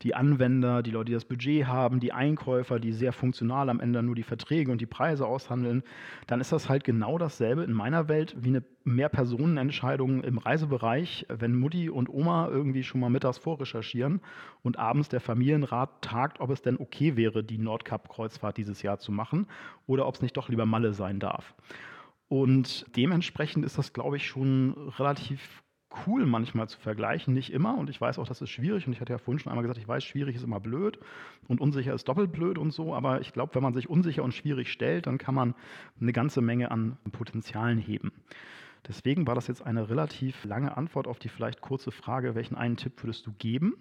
die 0.02 0.14
Anwender, 0.14 0.82
die 0.82 0.90
Leute, 0.90 1.06
die 1.06 1.12
das 1.12 1.24
Budget 1.24 1.66
haben, 1.66 2.00
die 2.00 2.12
Einkäufer, 2.12 2.80
die 2.80 2.92
sehr 2.92 3.12
funktional 3.12 3.68
am 3.68 3.80
Ende 3.80 4.02
nur 4.02 4.14
die 4.14 4.22
Verträge 4.22 4.72
und 4.72 4.80
die 4.80 4.86
Preise 4.86 5.26
aushandeln, 5.26 5.84
dann 6.26 6.40
ist 6.40 6.52
das 6.52 6.68
halt 6.68 6.84
genau 6.84 7.16
dasselbe 7.18 7.62
in 7.62 7.72
meiner 7.72 8.08
Welt 8.08 8.34
wie 8.40 8.48
eine 8.48 8.64
Mehrpersonenentscheidung 8.84 10.24
im 10.24 10.38
Reisebereich, 10.38 11.26
wenn 11.28 11.54
Mutti 11.54 11.90
und 11.90 12.08
Oma 12.08 12.48
irgendwie 12.48 12.82
schon 12.82 13.00
mal 13.00 13.10
mittags 13.10 13.38
vorrecherchieren 13.38 14.20
und 14.62 14.78
abends 14.78 15.10
der 15.10 15.20
Familienrat 15.20 16.02
tagt, 16.02 16.40
ob 16.40 16.50
es 16.50 16.62
denn 16.62 16.78
okay 16.78 17.16
wäre, 17.16 17.44
die 17.44 17.58
Nordkap-Kreuzfahrt 17.58 18.56
dieses 18.56 18.82
Jahr 18.82 18.98
zu 18.98 19.12
machen 19.12 19.46
oder 19.86 20.06
ob 20.06 20.14
es 20.14 20.22
nicht 20.22 20.36
doch 20.36 20.48
lieber 20.48 20.66
Malle 20.66 20.92
sein 20.94 21.20
darf. 21.20 21.54
Und 22.30 22.86
dementsprechend 22.94 23.64
ist 23.64 23.76
das, 23.76 23.92
glaube 23.92 24.16
ich, 24.16 24.28
schon 24.28 24.74
relativ 24.98 25.64
cool 26.06 26.26
manchmal 26.26 26.68
zu 26.68 26.78
vergleichen, 26.78 27.34
nicht 27.34 27.52
immer. 27.52 27.76
Und 27.76 27.90
ich 27.90 28.00
weiß 28.00 28.20
auch, 28.20 28.28
das 28.28 28.40
ist 28.40 28.50
schwierig. 28.50 28.86
Und 28.86 28.92
ich 28.92 29.00
hatte 29.00 29.12
ja 29.12 29.18
vorhin 29.18 29.40
schon 29.40 29.50
einmal 29.50 29.64
gesagt, 29.64 29.80
ich 29.80 29.88
weiß, 29.88 30.04
schwierig 30.04 30.36
ist 30.36 30.44
immer 30.44 30.60
blöd 30.60 31.00
und 31.48 31.60
unsicher 31.60 31.92
ist 31.92 32.06
doppelt 32.06 32.30
blöd 32.30 32.56
und 32.56 32.70
so. 32.70 32.94
Aber 32.94 33.20
ich 33.20 33.32
glaube, 33.32 33.56
wenn 33.56 33.64
man 33.64 33.74
sich 33.74 33.90
unsicher 33.90 34.22
und 34.22 34.32
schwierig 34.32 34.70
stellt, 34.70 35.08
dann 35.08 35.18
kann 35.18 35.34
man 35.34 35.56
eine 36.00 36.12
ganze 36.12 36.40
Menge 36.40 36.70
an 36.70 36.98
Potenzialen 37.10 37.78
heben. 37.78 38.12
Deswegen 38.86 39.26
war 39.26 39.34
das 39.34 39.48
jetzt 39.48 39.66
eine 39.66 39.90
relativ 39.90 40.44
lange 40.44 40.76
Antwort 40.76 41.08
auf 41.08 41.18
die 41.18 41.28
vielleicht 41.28 41.60
kurze 41.60 41.90
Frage, 41.90 42.36
welchen 42.36 42.54
einen 42.54 42.76
Tipp 42.76 43.02
würdest 43.02 43.26
du 43.26 43.32
geben? 43.32 43.74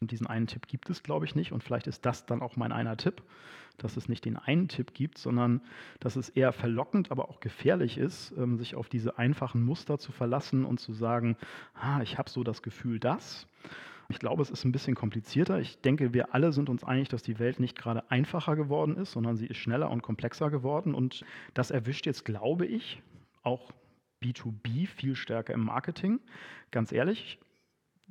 Und 0.00 0.10
diesen 0.10 0.26
einen 0.26 0.46
Tipp 0.46 0.66
gibt 0.68 0.90
es, 0.90 1.02
glaube 1.02 1.24
ich, 1.24 1.34
nicht. 1.34 1.52
Und 1.52 1.62
vielleicht 1.62 1.86
ist 1.86 2.06
das 2.06 2.26
dann 2.26 2.42
auch 2.42 2.56
mein 2.56 2.72
einer 2.72 2.96
Tipp, 2.96 3.22
dass 3.78 3.96
es 3.96 4.08
nicht 4.08 4.24
den 4.24 4.36
einen 4.36 4.68
Tipp 4.68 4.94
gibt, 4.94 5.18
sondern 5.18 5.60
dass 6.00 6.16
es 6.16 6.28
eher 6.28 6.52
verlockend, 6.52 7.10
aber 7.10 7.28
auch 7.30 7.40
gefährlich 7.40 7.98
ist, 7.98 8.32
ähm, 8.36 8.56
sich 8.56 8.74
auf 8.74 8.88
diese 8.88 9.18
einfachen 9.18 9.64
Muster 9.64 9.98
zu 9.98 10.12
verlassen 10.12 10.64
und 10.64 10.80
zu 10.80 10.92
sagen, 10.92 11.36
ah, 11.74 12.00
ich 12.02 12.18
habe 12.18 12.30
so 12.30 12.44
das 12.44 12.62
Gefühl, 12.62 12.98
dass. 12.98 13.46
Ich 14.10 14.18
glaube, 14.18 14.40
es 14.42 14.50
ist 14.50 14.64
ein 14.64 14.72
bisschen 14.72 14.94
komplizierter. 14.94 15.60
Ich 15.60 15.80
denke, 15.82 16.14
wir 16.14 16.34
alle 16.34 16.52
sind 16.52 16.70
uns 16.70 16.82
einig, 16.82 17.08
dass 17.08 17.22
die 17.22 17.38
Welt 17.38 17.60
nicht 17.60 17.76
gerade 17.76 18.10
einfacher 18.10 18.56
geworden 18.56 18.96
ist, 18.96 19.12
sondern 19.12 19.36
sie 19.36 19.46
ist 19.46 19.58
schneller 19.58 19.90
und 19.90 20.02
komplexer 20.02 20.50
geworden. 20.50 20.94
Und 20.94 21.24
das 21.52 21.70
erwischt 21.70 22.06
jetzt, 22.06 22.24
glaube 22.24 22.64
ich, 22.64 23.02
auch 23.42 23.70
B2B 24.22 24.86
viel 24.86 25.14
stärker 25.14 25.52
im 25.52 25.64
Marketing. 25.64 26.20
Ganz 26.70 26.90
ehrlich, 26.90 27.38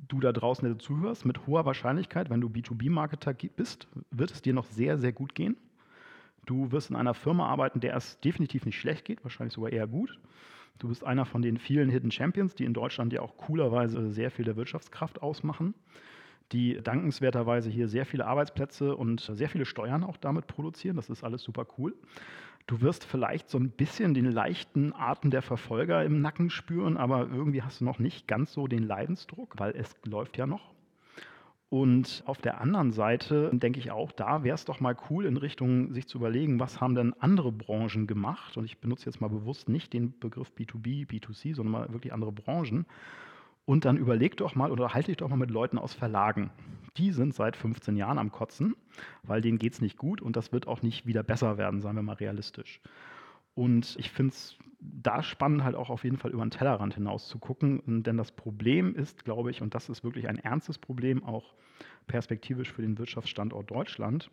du 0.06 0.20
da 0.20 0.32
draußen, 0.32 0.66
der 0.66 0.78
zuhörst, 0.78 1.24
mit 1.24 1.46
hoher 1.46 1.64
Wahrscheinlichkeit, 1.64 2.30
wenn 2.30 2.40
du 2.40 2.48
B2B-Marketer 2.48 3.34
bist, 3.34 3.88
wird 4.10 4.30
es 4.30 4.42
dir 4.42 4.54
noch 4.54 4.66
sehr, 4.66 4.98
sehr 4.98 5.12
gut 5.12 5.34
gehen. 5.34 5.56
Du 6.46 6.72
wirst 6.72 6.90
in 6.90 6.96
einer 6.96 7.14
Firma 7.14 7.46
arbeiten, 7.46 7.80
der 7.80 7.94
es 7.94 8.20
definitiv 8.20 8.64
nicht 8.64 8.78
schlecht 8.78 9.04
geht, 9.04 9.22
wahrscheinlich 9.24 9.54
sogar 9.54 9.70
eher 9.70 9.86
gut. 9.86 10.18
Du 10.78 10.88
bist 10.88 11.04
einer 11.04 11.26
von 11.26 11.42
den 11.42 11.58
vielen 11.58 11.90
Hidden 11.90 12.10
Champions, 12.10 12.54
die 12.54 12.64
in 12.64 12.72
Deutschland 12.72 13.12
ja 13.12 13.20
auch 13.20 13.36
coolerweise 13.36 14.10
sehr 14.10 14.30
viel 14.30 14.44
der 14.44 14.56
Wirtschaftskraft 14.56 15.20
ausmachen, 15.22 15.74
die 16.52 16.80
dankenswerterweise 16.82 17.68
hier 17.68 17.88
sehr 17.88 18.06
viele 18.06 18.26
Arbeitsplätze 18.26 18.96
und 18.96 19.20
sehr 19.20 19.48
viele 19.48 19.66
Steuern 19.66 20.04
auch 20.04 20.16
damit 20.16 20.46
produzieren. 20.46 20.96
Das 20.96 21.10
ist 21.10 21.24
alles 21.24 21.42
super 21.42 21.66
cool. 21.76 21.94
Du 22.68 22.82
wirst 22.82 23.06
vielleicht 23.06 23.48
so 23.48 23.56
ein 23.56 23.70
bisschen 23.70 24.12
den 24.12 24.30
leichten 24.30 24.92
Atem 24.92 25.30
der 25.30 25.40
Verfolger 25.40 26.04
im 26.04 26.20
Nacken 26.20 26.50
spüren, 26.50 26.98
aber 26.98 27.26
irgendwie 27.26 27.62
hast 27.62 27.80
du 27.80 27.86
noch 27.86 27.98
nicht 27.98 28.28
ganz 28.28 28.52
so 28.52 28.66
den 28.66 28.82
Leidensdruck, 28.82 29.54
weil 29.56 29.74
es 29.74 29.96
läuft 30.04 30.36
ja 30.36 30.46
noch. 30.46 30.74
Und 31.70 32.22
auf 32.26 32.42
der 32.42 32.60
anderen 32.60 32.92
Seite 32.92 33.50
denke 33.54 33.78
ich 33.78 33.90
auch, 33.90 34.12
da 34.12 34.44
wäre 34.44 34.54
es 34.54 34.66
doch 34.66 34.80
mal 34.80 34.94
cool, 35.08 35.24
in 35.24 35.38
Richtung 35.38 35.94
sich 35.94 36.06
zu 36.08 36.18
überlegen, 36.18 36.60
was 36.60 36.78
haben 36.78 36.94
denn 36.94 37.14
andere 37.18 37.52
Branchen 37.52 38.06
gemacht? 38.06 38.58
Und 38.58 38.66
ich 38.66 38.76
benutze 38.76 39.06
jetzt 39.06 39.22
mal 39.22 39.28
bewusst 39.28 39.70
nicht 39.70 39.94
den 39.94 40.18
Begriff 40.18 40.52
B2B, 40.54 41.06
B2C, 41.08 41.54
sondern 41.54 41.72
mal 41.72 41.92
wirklich 41.94 42.12
andere 42.12 42.32
Branchen. 42.32 42.84
Und 43.64 43.86
dann 43.86 43.96
überleg 43.96 44.36
doch 44.36 44.54
mal 44.54 44.70
oder 44.70 44.92
halte 44.92 45.06
dich 45.06 45.16
doch 45.16 45.28
mal 45.28 45.36
mit 45.36 45.50
Leuten 45.50 45.78
aus 45.78 45.94
Verlagen. 45.94 46.50
Die 46.96 47.12
sind 47.12 47.34
seit 47.34 47.56
15 47.56 47.96
Jahren 47.96 48.18
am 48.18 48.32
Kotzen, 48.32 48.74
weil 49.22 49.40
denen 49.40 49.58
geht 49.58 49.74
es 49.74 49.80
nicht 49.80 49.96
gut 49.96 50.20
und 50.20 50.36
das 50.36 50.52
wird 50.52 50.66
auch 50.66 50.82
nicht 50.82 51.06
wieder 51.06 51.22
besser 51.22 51.58
werden, 51.58 51.80
sagen 51.80 51.96
wir 51.96 52.02
mal 52.02 52.14
realistisch. 52.14 52.80
Und 53.54 53.96
ich 53.98 54.10
finde 54.10 54.32
es 54.32 54.56
da 54.80 55.22
spannend, 55.22 55.64
halt 55.64 55.74
auch 55.74 55.90
auf 55.90 56.04
jeden 56.04 56.16
Fall 56.16 56.30
über 56.30 56.44
den 56.44 56.50
Tellerrand 56.50 56.94
hinaus 56.94 57.28
zu 57.28 57.38
gucken. 57.38 57.82
Denn 58.04 58.16
das 58.16 58.32
Problem 58.32 58.94
ist, 58.94 59.24
glaube 59.24 59.50
ich, 59.50 59.60
und 59.62 59.74
das 59.74 59.88
ist 59.88 60.04
wirklich 60.04 60.28
ein 60.28 60.38
ernstes 60.38 60.78
Problem, 60.78 61.24
auch 61.24 61.54
perspektivisch 62.06 62.72
für 62.72 62.82
den 62.82 62.98
Wirtschaftsstandort 62.98 63.70
Deutschland, 63.70 64.30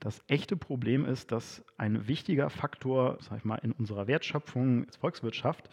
das 0.00 0.22
echte 0.28 0.56
Problem 0.56 1.04
ist, 1.04 1.32
dass 1.32 1.64
ein 1.76 2.06
wichtiger 2.06 2.50
Faktor, 2.50 3.18
sag 3.20 3.38
ich 3.38 3.44
mal, 3.44 3.56
in 3.56 3.72
unserer 3.72 4.06
Wertschöpfung 4.06 4.86
als 4.86 4.96
Volkswirtschaft, 4.96 5.68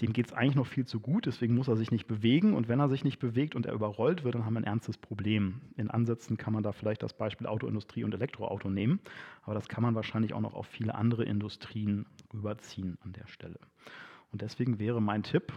dem 0.00 0.12
geht 0.12 0.26
es 0.26 0.32
eigentlich 0.32 0.56
noch 0.56 0.66
viel 0.66 0.86
zu 0.86 0.98
gut, 0.98 1.26
deswegen 1.26 1.54
muss 1.54 1.68
er 1.68 1.76
sich 1.76 1.92
nicht 1.92 2.08
bewegen. 2.08 2.54
Und 2.54 2.68
wenn 2.68 2.80
er 2.80 2.88
sich 2.88 3.04
nicht 3.04 3.20
bewegt 3.20 3.54
und 3.54 3.66
er 3.66 3.72
überrollt 3.72 4.24
wird, 4.24 4.34
dann 4.34 4.44
haben 4.44 4.54
wir 4.54 4.60
ein 4.60 4.64
ernstes 4.64 4.98
Problem. 4.98 5.60
In 5.76 5.88
Ansätzen 5.88 6.36
kann 6.36 6.52
man 6.52 6.64
da 6.64 6.72
vielleicht 6.72 7.02
das 7.02 7.12
Beispiel 7.12 7.46
Autoindustrie 7.46 8.02
und 8.02 8.12
Elektroauto 8.12 8.68
nehmen, 8.68 8.98
aber 9.44 9.54
das 9.54 9.68
kann 9.68 9.82
man 9.82 9.94
wahrscheinlich 9.94 10.34
auch 10.34 10.40
noch 10.40 10.54
auf 10.54 10.66
viele 10.66 10.94
andere 10.94 11.24
Industrien 11.24 12.06
rüberziehen 12.34 12.98
an 13.04 13.12
der 13.12 13.28
Stelle. 13.28 13.60
Und 14.32 14.42
deswegen 14.42 14.78
wäre 14.78 15.00
mein 15.00 15.22
Tipp, 15.22 15.52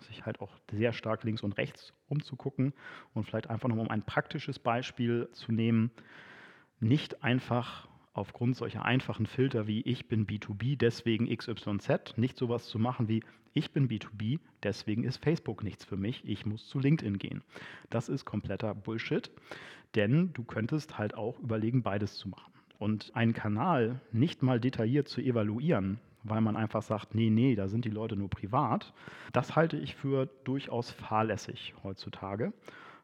sich 0.00 0.24
halt 0.24 0.40
auch 0.40 0.52
sehr 0.70 0.92
stark 0.92 1.24
links 1.24 1.42
und 1.42 1.58
rechts 1.58 1.92
umzugucken 2.08 2.72
und 3.14 3.24
vielleicht 3.24 3.50
einfach 3.50 3.68
noch 3.68 3.76
um 3.76 3.90
ein 3.90 4.02
praktisches 4.02 4.58
Beispiel 4.58 5.28
zu 5.32 5.52
nehmen, 5.52 5.90
nicht 6.80 7.22
einfach 7.22 7.88
aufgrund 8.12 8.56
solcher 8.56 8.84
einfachen 8.84 9.26
Filter 9.26 9.66
wie 9.66 9.82
ich 9.82 10.08
bin 10.08 10.26
B2B, 10.26 10.76
deswegen 10.76 11.34
XYZ, 11.34 12.16
nicht 12.16 12.36
sowas 12.36 12.66
zu 12.66 12.78
machen 12.78 13.08
wie 13.08 13.22
ich 13.54 13.72
bin 13.72 13.88
B2B, 13.88 14.40
deswegen 14.62 15.04
ist 15.04 15.22
Facebook 15.22 15.62
nichts 15.62 15.84
für 15.84 15.96
mich, 15.96 16.22
ich 16.24 16.44
muss 16.46 16.68
zu 16.68 16.78
LinkedIn 16.78 17.18
gehen. 17.18 17.42
Das 17.90 18.08
ist 18.08 18.24
kompletter 18.24 18.74
Bullshit, 18.74 19.30
denn 19.94 20.32
du 20.32 20.44
könntest 20.44 20.98
halt 20.98 21.14
auch 21.14 21.38
überlegen, 21.40 21.82
beides 21.82 22.16
zu 22.16 22.28
machen. 22.28 22.52
Und 22.78 23.14
einen 23.14 23.32
Kanal 23.32 24.00
nicht 24.12 24.42
mal 24.42 24.60
detailliert 24.60 25.08
zu 25.08 25.20
evaluieren, 25.20 25.98
weil 26.22 26.40
man 26.40 26.56
einfach 26.56 26.82
sagt, 26.82 27.14
nee, 27.14 27.30
nee, 27.30 27.54
da 27.54 27.68
sind 27.68 27.84
die 27.84 27.90
Leute 27.90 28.16
nur 28.16 28.30
privat, 28.30 28.92
das 29.32 29.56
halte 29.56 29.76
ich 29.76 29.96
für 29.96 30.26
durchaus 30.44 30.90
fahrlässig 30.90 31.74
heutzutage 31.82 32.52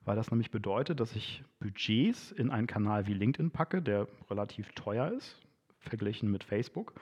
weil 0.05 0.17
das 0.17 0.31
nämlich 0.31 0.51
bedeutet, 0.51 1.01
dass 1.01 1.17
ich 1.17 1.43
Budgets 1.61 2.33
in 2.33 2.51
einen 2.51 2.67
Kanal 2.67 3.07
wie 3.07 3.15
LinkedIn 3.15 3.51
packe, 3.51 3.83
der 3.83 4.07
relativ 4.31 4.73
teuer 4.73 5.11
ist, 5.13 5.41
verglichen 5.79 6.31
mit 6.31 6.45
Facebook, 6.45 6.95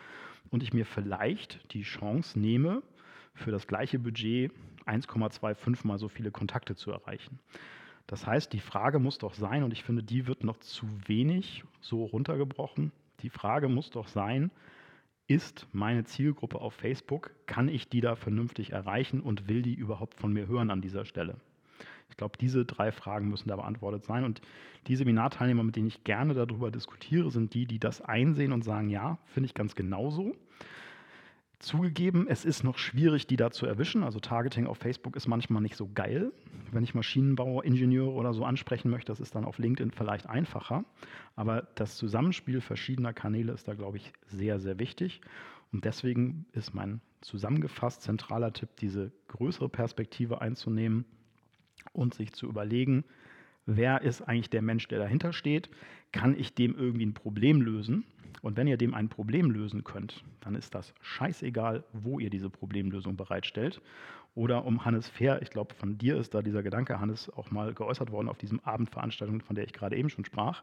und 0.51 0.63
ich 0.63 0.73
mir 0.73 0.85
vielleicht 0.85 1.73
die 1.73 1.83
Chance 1.83 2.39
nehme, 2.39 2.83
für 3.35 3.51
das 3.51 3.67
gleiche 3.67 3.99
Budget 3.99 4.53
1,25 4.87 5.87
mal 5.87 5.99
so 5.99 6.09
viele 6.09 6.31
Kontakte 6.31 6.75
zu 6.75 6.91
erreichen. 6.91 7.39
Das 8.07 8.27
heißt, 8.27 8.53
die 8.53 8.61
Frage 8.61 8.99
muss 8.99 9.19
doch 9.19 9.35
sein, 9.35 9.63
und 9.63 9.73
ich 9.73 9.85
finde, 9.85 10.03
die 10.03 10.27
wird 10.27 10.45
noch 10.45 10.59
zu 10.59 10.87
wenig 11.07 11.65
so 11.81 12.05
runtergebrochen, 12.05 12.93
die 13.21 13.31
Frage 13.31 13.69
muss 13.69 13.91
doch 13.91 14.09
sein, 14.09 14.51
ist 15.29 15.67
meine 15.73 16.05
Zielgruppe 16.05 16.61
auf 16.61 16.75
Facebook, 16.75 17.31
kann 17.47 17.69
ich 17.69 17.89
die 17.89 18.01
da 18.01 18.17
vernünftig 18.17 18.73
erreichen 18.73 19.21
und 19.21 19.49
will 19.49 19.63
die 19.63 19.75
überhaupt 19.75 20.15
von 20.15 20.33
mir 20.33 20.47
hören 20.47 20.71
an 20.71 20.83
dieser 20.83 21.05
Stelle? 21.05 21.37
Ich 22.13 22.19
glaube, 22.19 22.37
diese 22.39 22.67
drei 22.67 22.93
Fragen 22.93 23.31
müssen 23.31 23.49
da 23.49 23.57
beantwortet 23.57 24.05
sein. 24.05 24.25
Und 24.25 24.43
die 24.87 24.97
Seminarteilnehmer, 24.97 25.63
mit 25.63 25.77
denen 25.77 25.87
ich 25.87 26.05
gerne 26.05 26.35
darüber 26.35 26.71
diskutiere, 26.71 27.31
sind 27.31 27.55
die, 27.55 27.65
die 27.65 27.79
das 27.79 28.03
einsehen 28.03 28.53
und 28.53 28.63
sagen, 28.65 28.91
ja, 28.91 29.19
finde 29.25 29.47
ich 29.47 29.55
ganz 29.55 29.75
genauso. 29.75 30.37
Zugegeben, 31.59 32.27
es 32.29 32.45
ist 32.45 32.65
noch 32.65 32.77
schwierig, 32.77 33.27
die 33.27 33.37
da 33.37 33.51
zu 33.51 33.65
erwischen. 33.65 34.03
Also 34.03 34.21
Targeting 34.21 34.67
auf 34.67 34.77
Facebook 34.77 35.17
ist 35.17 35.27
manchmal 35.27 35.63
nicht 35.63 35.77
so 35.77 35.89
geil. 35.95 36.33
Wenn 36.71 36.85
ich 36.85 36.95
Maschinenbauer, 36.95 37.65
Ingenieure 37.65 38.11
oder 38.11 38.35
so 38.35 38.45
ansprechen 38.45 38.91
möchte, 38.91 39.11
das 39.11 39.21
ist 39.21 39.35
dann 39.35 39.47
auf 39.47 39.57
LinkedIn 39.57 39.93
vielleicht 39.93 40.29
einfacher. 40.29 40.85
Aber 41.35 41.63
das 41.77 41.97
Zusammenspiel 41.97 42.61
verschiedener 42.61 43.15
Kanäle 43.15 43.53
ist 43.53 43.69
da, 43.69 43.73
glaube 43.73 43.97
ich, 43.97 44.13
sehr, 44.27 44.61
sehr 44.61 44.79
wichtig. 44.79 45.23
Und 45.73 45.87
deswegen 45.87 46.45
ist 46.53 46.75
mein 46.75 47.01
zusammengefasst 47.23 48.03
zentraler 48.03 48.53
Tipp, 48.53 48.69
diese 48.81 49.13
größere 49.29 49.71
Perspektive 49.71 50.43
einzunehmen 50.43 51.07
und 51.93 52.15
sich 52.15 52.33
zu 52.33 52.47
überlegen, 52.47 53.05
wer 53.67 54.03
ist 54.03 54.23
eigentlich 54.23 54.51
der 54.51 54.63
Mensch, 54.63 54.89
der 54.89 54.99
dahinter 54.99 55.33
steht? 55.33 55.71
Kann 56.13 56.39
ich 56.39 56.55
dem 56.55 56.77
irgendwie 56.77 57.07
ein 57.07 57.15
Problem 57.15 57.61
lösen? 57.63 58.05
Und 58.43 58.57
wenn 58.57 58.67
ihr 58.67 58.77
dem 58.77 58.95
ein 58.95 59.09
Problem 59.09 59.51
lösen 59.51 59.85
könnt, 59.85 60.25
dann 60.41 60.55
ist 60.55 60.75
das 60.75 60.95
scheißegal, 61.01 61.85
wo 61.93 62.19
ihr 62.19 62.31
diese 62.31 62.51
Problemlösung 62.51 63.17
bereitstellt. 63.17 63.81
Oder 64.35 64.65
um 64.65 64.85
Hannes 64.85 65.09
Fair, 65.09 65.43
ich 65.43 65.51
glaube, 65.51 65.75
von 65.75 65.99
dir 65.99 66.17
ist 66.17 66.35
da 66.35 66.43
dieser 66.43 66.63
Gedanke, 66.63 66.99
Hannes, 66.99 67.31
auch 67.31 67.51
mal 67.51 67.75
geäußert 67.75 68.11
worden 68.11 68.29
auf 68.29 68.39
diesem 68.39 68.61
Abendveranstaltung, 68.61 69.43
von 69.43 69.55
der 69.55 69.65
ich 69.65 69.73
gerade 69.73 69.97
eben 69.97 70.09
schon 70.09 70.25
sprach. 70.25 70.63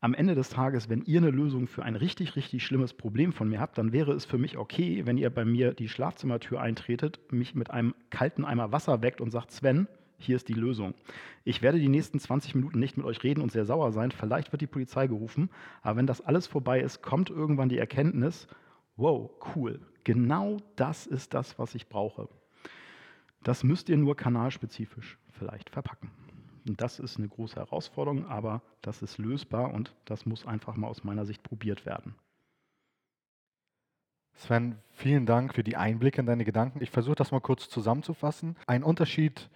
Am 0.00 0.14
Ende 0.14 0.34
des 0.34 0.48
Tages, 0.48 0.88
wenn 0.88 1.02
ihr 1.02 1.20
eine 1.20 1.30
Lösung 1.30 1.66
für 1.66 1.82
ein 1.82 1.96
richtig, 1.96 2.36
richtig 2.36 2.64
schlimmes 2.64 2.94
Problem 2.94 3.32
von 3.32 3.48
mir 3.48 3.60
habt, 3.60 3.78
dann 3.78 3.92
wäre 3.92 4.12
es 4.12 4.24
für 4.24 4.38
mich 4.38 4.56
okay, 4.56 5.04
wenn 5.06 5.18
ihr 5.18 5.28
bei 5.28 5.44
mir 5.44 5.74
die 5.74 5.88
Schlafzimmertür 5.88 6.60
eintretet, 6.60 7.20
mich 7.32 7.54
mit 7.54 7.70
einem 7.70 7.94
kalten 8.10 8.44
Eimer 8.44 8.72
Wasser 8.72 9.02
weckt 9.02 9.20
und 9.20 9.30
sagt, 9.32 9.50
Sven, 9.50 9.88
hier 10.18 10.36
ist 10.36 10.48
die 10.48 10.54
Lösung. 10.54 10.94
Ich 11.44 11.62
werde 11.62 11.78
die 11.78 11.88
nächsten 11.88 12.18
20 12.18 12.54
Minuten 12.54 12.78
nicht 12.78 12.96
mit 12.96 13.06
euch 13.06 13.22
reden 13.22 13.40
und 13.40 13.52
sehr 13.52 13.64
sauer 13.64 13.92
sein. 13.92 14.10
Vielleicht 14.10 14.52
wird 14.52 14.62
die 14.62 14.66
Polizei 14.66 15.06
gerufen. 15.06 15.50
Aber 15.82 15.96
wenn 15.96 16.06
das 16.06 16.20
alles 16.20 16.46
vorbei 16.46 16.80
ist, 16.80 17.02
kommt 17.02 17.30
irgendwann 17.30 17.68
die 17.68 17.78
Erkenntnis, 17.78 18.48
wow, 18.96 19.30
cool, 19.54 19.80
genau 20.04 20.58
das 20.76 21.06
ist 21.06 21.34
das, 21.34 21.58
was 21.58 21.74
ich 21.74 21.88
brauche. 21.88 22.28
Das 23.44 23.62
müsst 23.62 23.88
ihr 23.88 23.96
nur 23.96 24.16
kanalspezifisch 24.16 25.18
vielleicht 25.30 25.70
verpacken. 25.70 26.10
Und 26.66 26.80
das 26.80 26.98
ist 26.98 27.16
eine 27.16 27.28
große 27.28 27.56
Herausforderung, 27.56 28.26
aber 28.26 28.60
das 28.82 29.00
ist 29.00 29.18
lösbar 29.18 29.72
und 29.72 29.94
das 30.04 30.26
muss 30.26 30.46
einfach 30.46 30.76
mal 30.76 30.88
aus 30.88 31.04
meiner 31.04 31.24
Sicht 31.24 31.42
probiert 31.42 31.86
werden. 31.86 32.14
Sven, 34.34 34.76
vielen 34.92 35.26
Dank 35.26 35.54
für 35.54 35.64
die 35.64 35.76
Einblicke 35.76 36.20
in 36.20 36.26
deine 36.26 36.44
Gedanken. 36.44 36.82
Ich 36.82 36.90
versuche 36.90 37.16
das 37.16 37.32
mal 37.32 37.40
kurz 37.40 37.68
zusammenzufassen. 37.68 38.56
Ein 38.66 38.84
Unterschied 38.84 39.48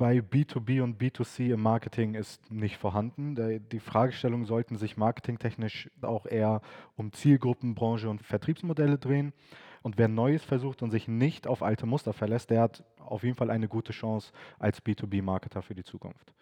bei 0.00 0.20
B2B 0.20 0.80
und 0.80 0.98
B2C 0.98 1.52
im 1.52 1.60
Marketing 1.60 2.14
ist 2.14 2.50
nicht 2.50 2.78
vorhanden. 2.78 3.36
Die 3.70 3.80
Fragestellungen 3.80 4.46
sollten 4.46 4.78
sich 4.78 4.96
marketingtechnisch 4.96 5.90
auch 6.00 6.24
eher 6.24 6.62
um 6.96 7.12
Zielgruppen, 7.12 7.74
Branche 7.74 8.08
und 8.08 8.22
Vertriebsmodelle 8.22 8.96
drehen. 8.96 9.34
Und 9.82 9.98
wer 9.98 10.08
Neues 10.08 10.42
versucht 10.42 10.80
und 10.80 10.90
sich 10.90 11.06
nicht 11.06 11.46
auf 11.46 11.62
alte 11.62 11.84
Muster 11.84 12.14
verlässt, 12.14 12.48
der 12.48 12.62
hat 12.62 12.82
auf 12.98 13.24
jeden 13.24 13.36
Fall 13.36 13.50
eine 13.50 13.68
gute 13.68 13.92
Chance 13.92 14.32
als 14.58 14.82
B2B-Marketer 14.82 15.60
für 15.60 15.74
die 15.74 15.84
Zukunft. 15.84 16.32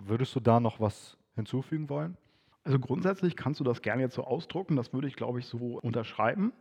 Würdest 0.00 0.36
du 0.36 0.40
da 0.40 0.60
noch 0.60 0.78
was 0.78 1.16
hinzufügen 1.36 1.88
wollen? 1.88 2.18
Also 2.64 2.78
grundsätzlich 2.78 3.34
kannst 3.34 3.60
du 3.60 3.64
das 3.64 3.80
gerne 3.80 4.02
jetzt 4.02 4.16
so 4.16 4.24
ausdrucken. 4.24 4.76
Das 4.76 4.92
würde 4.92 5.08
ich, 5.08 5.16
glaube 5.16 5.38
ich, 5.38 5.46
so 5.46 5.78
unterschreiben. 5.80 6.52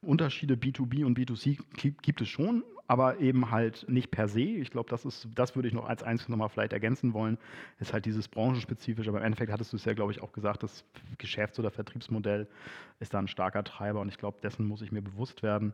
Unterschiede 0.00 0.54
B2B 0.54 1.04
und 1.04 1.16
B2C 1.16 1.60
gibt 2.02 2.20
es 2.20 2.28
schon, 2.28 2.64
aber 2.92 3.20
eben 3.20 3.50
halt 3.50 3.86
nicht 3.88 4.10
per 4.10 4.28
se. 4.28 4.42
Ich 4.42 4.70
glaube, 4.70 4.90
das 4.90 5.06
ist, 5.06 5.26
das 5.34 5.56
würde 5.56 5.66
ich 5.66 5.72
noch 5.72 5.88
als 5.88 6.02
einziges 6.02 6.28
nochmal 6.28 6.50
vielleicht 6.50 6.74
ergänzen 6.74 7.14
wollen, 7.14 7.38
ist 7.80 7.94
halt 7.94 8.04
dieses 8.04 8.28
branchenspezifisch, 8.28 9.08
aber 9.08 9.16
im 9.16 9.24
Endeffekt 9.24 9.50
hattest 9.50 9.72
du 9.72 9.78
es 9.78 9.86
ja, 9.86 9.94
glaube 9.94 10.12
ich, 10.12 10.20
auch 10.20 10.32
gesagt, 10.32 10.62
das 10.62 10.84
Geschäfts- 11.16 11.58
oder 11.58 11.70
Vertriebsmodell 11.70 12.46
ist 13.00 13.14
da 13.14 13.18
ein 13.18 13.28
starker 13.28 13.64
Treiber 13.64 14.00
und 14.00 14.10
ich 14.10 14.18
glaube, 14.18 14.40
dessen 14.42 14.66
muss 14.66 14.82
ich 14.82 14.92
mir 14.92 15.00
bewusst 15.00 15.42
werden. 15.42 15.72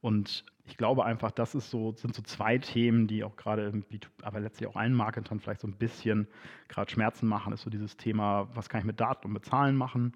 Und 0.00 0.44
ich 0.66 0.76
glaube 0.76 1.04
einfach, 1.04 1.30
das 1.30 1.54
ist 1.54 1.70
so, 1.70 1.92
sind 1.92 2.16
so 2.16 2.22
zwei 2.22 2.58
Themen, 2.58 3.06
die 3.06 3.22
auch 3.22 3.36
gerade 3.36 3.68
im 3.68 3.84
B2, 3.84 4.08
aber 4.22 4.40
letztlich 4.40 4.68
auch 4.68 4.74
allen 4.74 4.94
Marketern 4.94 5.38
vielleicht 5.38 5.60
so 5.60 5.68
ein 5.68 5.76
bisschen 5.76 6.26
gerade 6.66 6.90
Schmerzen 6.90 7.28
machen, 7.28 7.52
ist 7.52 7.62
so 7.62 7.70
dieses 7.70 7.96
Thema, 7.96 8.48
was 8.54 8.68
kann 8.68 8.80
ich 8.80 8.86
mit 8.86 8.98
Daten 8.98 9.28
und 9.28 9.34
mit 9.34 9.44
Zahlen 9.44 9.76
machen? 9.76 10.14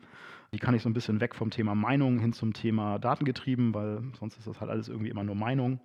Wie 0.50 0.58
kann 0.58 0.74
ich 0.74 0.82
so 0.82 0.88
ein 0.88 0.94
bisschen 0.94 1.20
weg 1.20 1.36
vom 1.36 1.50
Thema 1.50 1.76
Meinung 1.76 2.18
hin 2.18 2.32
zum 2.32 2.54
Thema 2.54 2.98
Datengetrieben, 2.98 3.72
weil 3.72 4.02
sonst 4.18 4.36
ist 4.36 4.48
das 4.48 4.60
halt 4.60 4.72
alles 4.72 4.88
irgendwie 4.88 5.10
immer 5.10 5.22
nur 5.22 5.36
Meinung. 5.36 5.78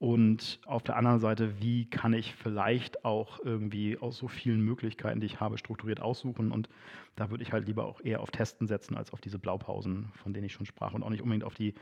Und 0.00 0.60
auf 0.64 0.82
der 0.82 0.96
anderen 0.96 1.20
Seite, 1.20 1.60
wie 1.60 1.84
kann 1.84 2.14
ich 2.14 2.34
vielleicht 2.34 3.04
auch 3.04 3.38
irgendwie 3.44 3.98
aus 3.98 4.16
so 4.16 4.28
vielen 4.28 4.62
Möglichkeiten, 4.62 5.20
die 5.20 5.26
ich 5.26 5.40
habe, 5.40 5.58
strukturiert 5.58 6.00
aussuchen? 6.00 6.52
Und 6.52 6.70
da 7.16 7.30
würde 7.30 7.42
ich 7.42 7.52
halt 7.52 7.66
lieber 7.66 7.84
auch 7.84 8.00
eher 8.00 8.22
auf 8.22 8.30
Testen 8.30 8.66
setzen, 8.66 8.96
als 8.96 9.12
auf 9.12 9.20
diese 9.20 9.38
Blaupausen, 9.38 10.10
von 10.14 10.32
denen 10.32 10.46
ich 10.46 10.54
schon 10.54 10.64
sprach. 10.64 10.94
Und 10.94 11.02
auch 11.02 11.10
nicht 11.10 11.20
unbedingt 11.20 11.44
auf 11.44 11.52
die, 11.52 11.74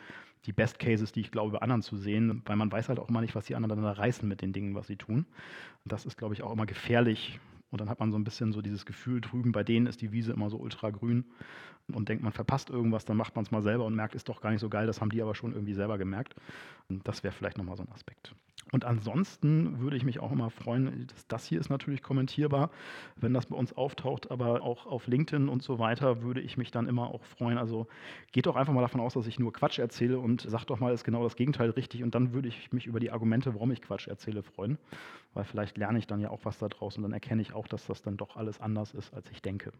die 0.46 0.52
Best 0.52 0.80
Cases, 0.80 1.12
die 1.12 1.20
ich 1.20 1.30
glaube, 1.30 1.52
bei 1.52 1.58
anderen 1.58 1.82
zu 1.82 1.96
sehen, 1.96 2.42
weil 2.44 2.56
man 2.56 2.72
weiß 2.72 2.88
halt 2.88 2.98
auch 2.98 3.08
immer 3.08 3.20
nicht, 3.20 3.36
was 3.36 3.44
die 3.44 3.54
anderen 3.54 3.80
dann 3.80 3.94
reißen 3.94 4.28
mit 4.28 4.42
den 4.42 4.52
Dingen, 4.52 4.74
was 4.74 4.88
sie 4.88 4.96
tun. 4.96 5.24
Und 5.84 5.92
das 5.92 6.04
ist, 6.04 6.16
glaube 6.16 6.34
ich, 6.34 6.42
auch 6.42 6.52
immer 6.52 6.66
gefährlich, 6.66 7.38
und 7.70 7.80
dann 7.80 7.88
hat 7.90 8.00
man 8.00 8.10
so 8.10 8.18
ein 8.18 8.24
bisschen 8.24 8.52
so 8.52 8.62
dieses 8.62 8.86
Gefühl 8.86 9.20
drüben, 9.20 9.52
bei 9.52 9.64
denen 9.64 9.86
ist 9.86 10.00
die 10.00 10.12
Wiese 10.12 10.32
immer 10.32 10.50
so 10.50 10.56
ultra 10.56 10.90
grün 10.90 11.24
und 11.92 12.08
denkt, 12.08 12.22
man 12.22 12.32
verpasst 12.32 12.70
irgendwas, 12.70 13.04
dann 13.04 13.16
macht 13.16 13.36
man 13.36 13.44
es 13.44 13.50
mal 13.50 13.62
selber 13.62 13.84
und 13.84 13.94
merkt, 13.94 14.14
ist 14.14 14.28
doch 14.28 14.40
gar 14.40 14.50
nicht 14.50 14.60
so 14.60 14.68
geil, 14.68 14.86
das 14.86 15.00
haben 15.00 15.10
die 15.10 15.22
aber 15.22 15.34
schon 15.34 15.52
irgendwie 15.52 15.74
selber 15.74 15.98
gemerkt. 15.98 16.34
Und 16.88 17.06
das 17.06 17.22
wäre 17.22 17.32
vielleicht 17.32 17.58
nochmal 17.58 17.76
so 17.76 17.82
ein 17.82 17.92
Aspekt. 17.92 18.34
Und 18.70 18.84
ansonsten 18.84 19.80
würde 19.80 19.96
ich 19.96 20.04
mich 20.04 20.20
auch 20.20 20.30
immer 20.30 20.50
freuen, 20.50 21.06
das, 21.06 21.26
das 21.26 21.46
hier 21.46 21.58
ist 21.58 21.70
natürlich 21.70 22.02
kommentierbar, 22.02 22.70
wenn 23.16 23.32
das 23.32 23.46
bei 23.46 23.56
uns 23.56 23.72
auftaucht, 23.72 24.30
aber 24.30 24.62
auch 24.62 24.86
auf 24.86 25.06
LinkedIn 25.06 25.48
und 25.48 25.62
so 25.62 25.78
weiter 25.78 26.22
würde 26.22 26.40
ich 26.40 26.58
mich 26.58 26.70
dann 26.70 26.86
immer 26.86 27.08
auch 27.08 27.24
freuen. 27.24 27.56
Also 27.56 27.86
geht 28.32 28.46
doch 28.46 28.56
einfach 28.56 28.74
mal 28.74 28.82
davon 28.82 29.00
aus, 29.00 29.14
dass 29.14 29.26
ich 29.26 29.38
nur 29.38 29.52
Quatsch 29.52 29.78
erzähle 29.78 30.18
und 30.18 30.42
sagt 30.42 30.68
doch 30.68 30.80
mal, 30.80 30.92
ist 30.92 31.04
genau 31.04 31.22
das 31.22 31.36
Gegenteil 31.36 31.70
richtig 31.70 32.02
und 32.02 32.14
dann 32.14 32.34
würde 32.34 32.48
ich 32.48 32.72
mich 32.72 32.86
über 32.86 33.00
die 33.00 33.10
Argumente, 33.10 33.54
warum 33.54 33.70
ich 33.70 33.80
Quatsch 33.80 34.06
erzähle, 34.06 34.42
freuen, 34.42 34.78
weil 35.32 35.44
vielleicht 35.44 35.78
lerne 35.78 35.98
ich 35.98 36.06
dann 36.06 36.20
ja 36.20 36.30
auch 36.30 36.44
was 36.44 36.58
da 36.58 36.68
draus 36.68 36.96
und 36.96 37.04
dann 37.04 37.12
erkenne 37.12 37.40
ich 37.40 37.54
auch, 37.54 37.68
dass 37.68 37.86
das 37.86 38.02
dann 38.02 38.18
doch 38.18 38.36
alles 38.36 38.60
anders 38.60 38.92
ist, 38.92 39.14
als 39.14 39.30
ich 39.30 39.40
denke. 39.40 39.72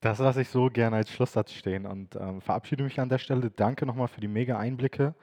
Das 0.00 0.18
lasse 0.18 0.42
ich 0.42 0.48
so 0.48 0.66
gerne 0.66 0.96
als 0.96 1.10
Schlusssatz 1.12 1.52
stehen 1.52 1.86
und 1.86 2.16
ähm, 2.16 2.40
verabschiede 2.40 2.82
mich 2.82 2.98
an 2.98 3.08
der 3.08 3.18
Stelle. 3.18 3.50
Danke 3.50 3.86
nochmal 3.86 4.08
für 4.08 4.20
die 4.20 4.28
mega 4.28 4.58
Einblicke. 4.58 5.14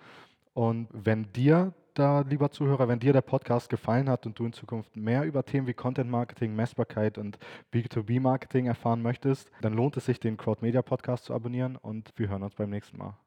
Und 0.54 0.88
wenn 0.94 1.32
dir 1.34 1.74
da, 2.00 2.22
lieber 2.22 2.50
Zuhörer, 2.50 2.88
wenn 2.88 3.00
dir 3.00 3.14
der 3.14 3.22
Podcast 3.22 3.70
gefallen 3.70 4.10
hat 4.10 4.26
und 4.26 4.40
du 4.40 4.46
in 4.46 4.54
Zukunft 4.54 4.96
mehr 4.96 5.26
über 5.26 5.44
Themen 5.44 5.68
wie 5.68 5.74
Content 5.74 6.10
Marketing, 6.10 6.56
Messbarkeit 6.56 7.18
und 7.18 7.38
B2B 7.74 8.22
Marketing 8.22 8.68
erfahren 8.68 9.02
möchtest, 9.02 9.52
dann 9.62 9.74
lohnt 9.74 9.98
es 9.98 10.06
sich, 10.06 10.20
den 10.20 10.38
Crowd 10.38 10.66
Media 10.66 10.82
Podcast 10.82 11.26
zu 11.26 11.34
abonnieren 11.34 11.76
und 11.76 12.14
wir 12.16 12.30
hören 12.30 12.44
uns 12.44 12.56
beim 12.56 12.70
nächsten 12.70 12.98
Mal. 12.98 13.18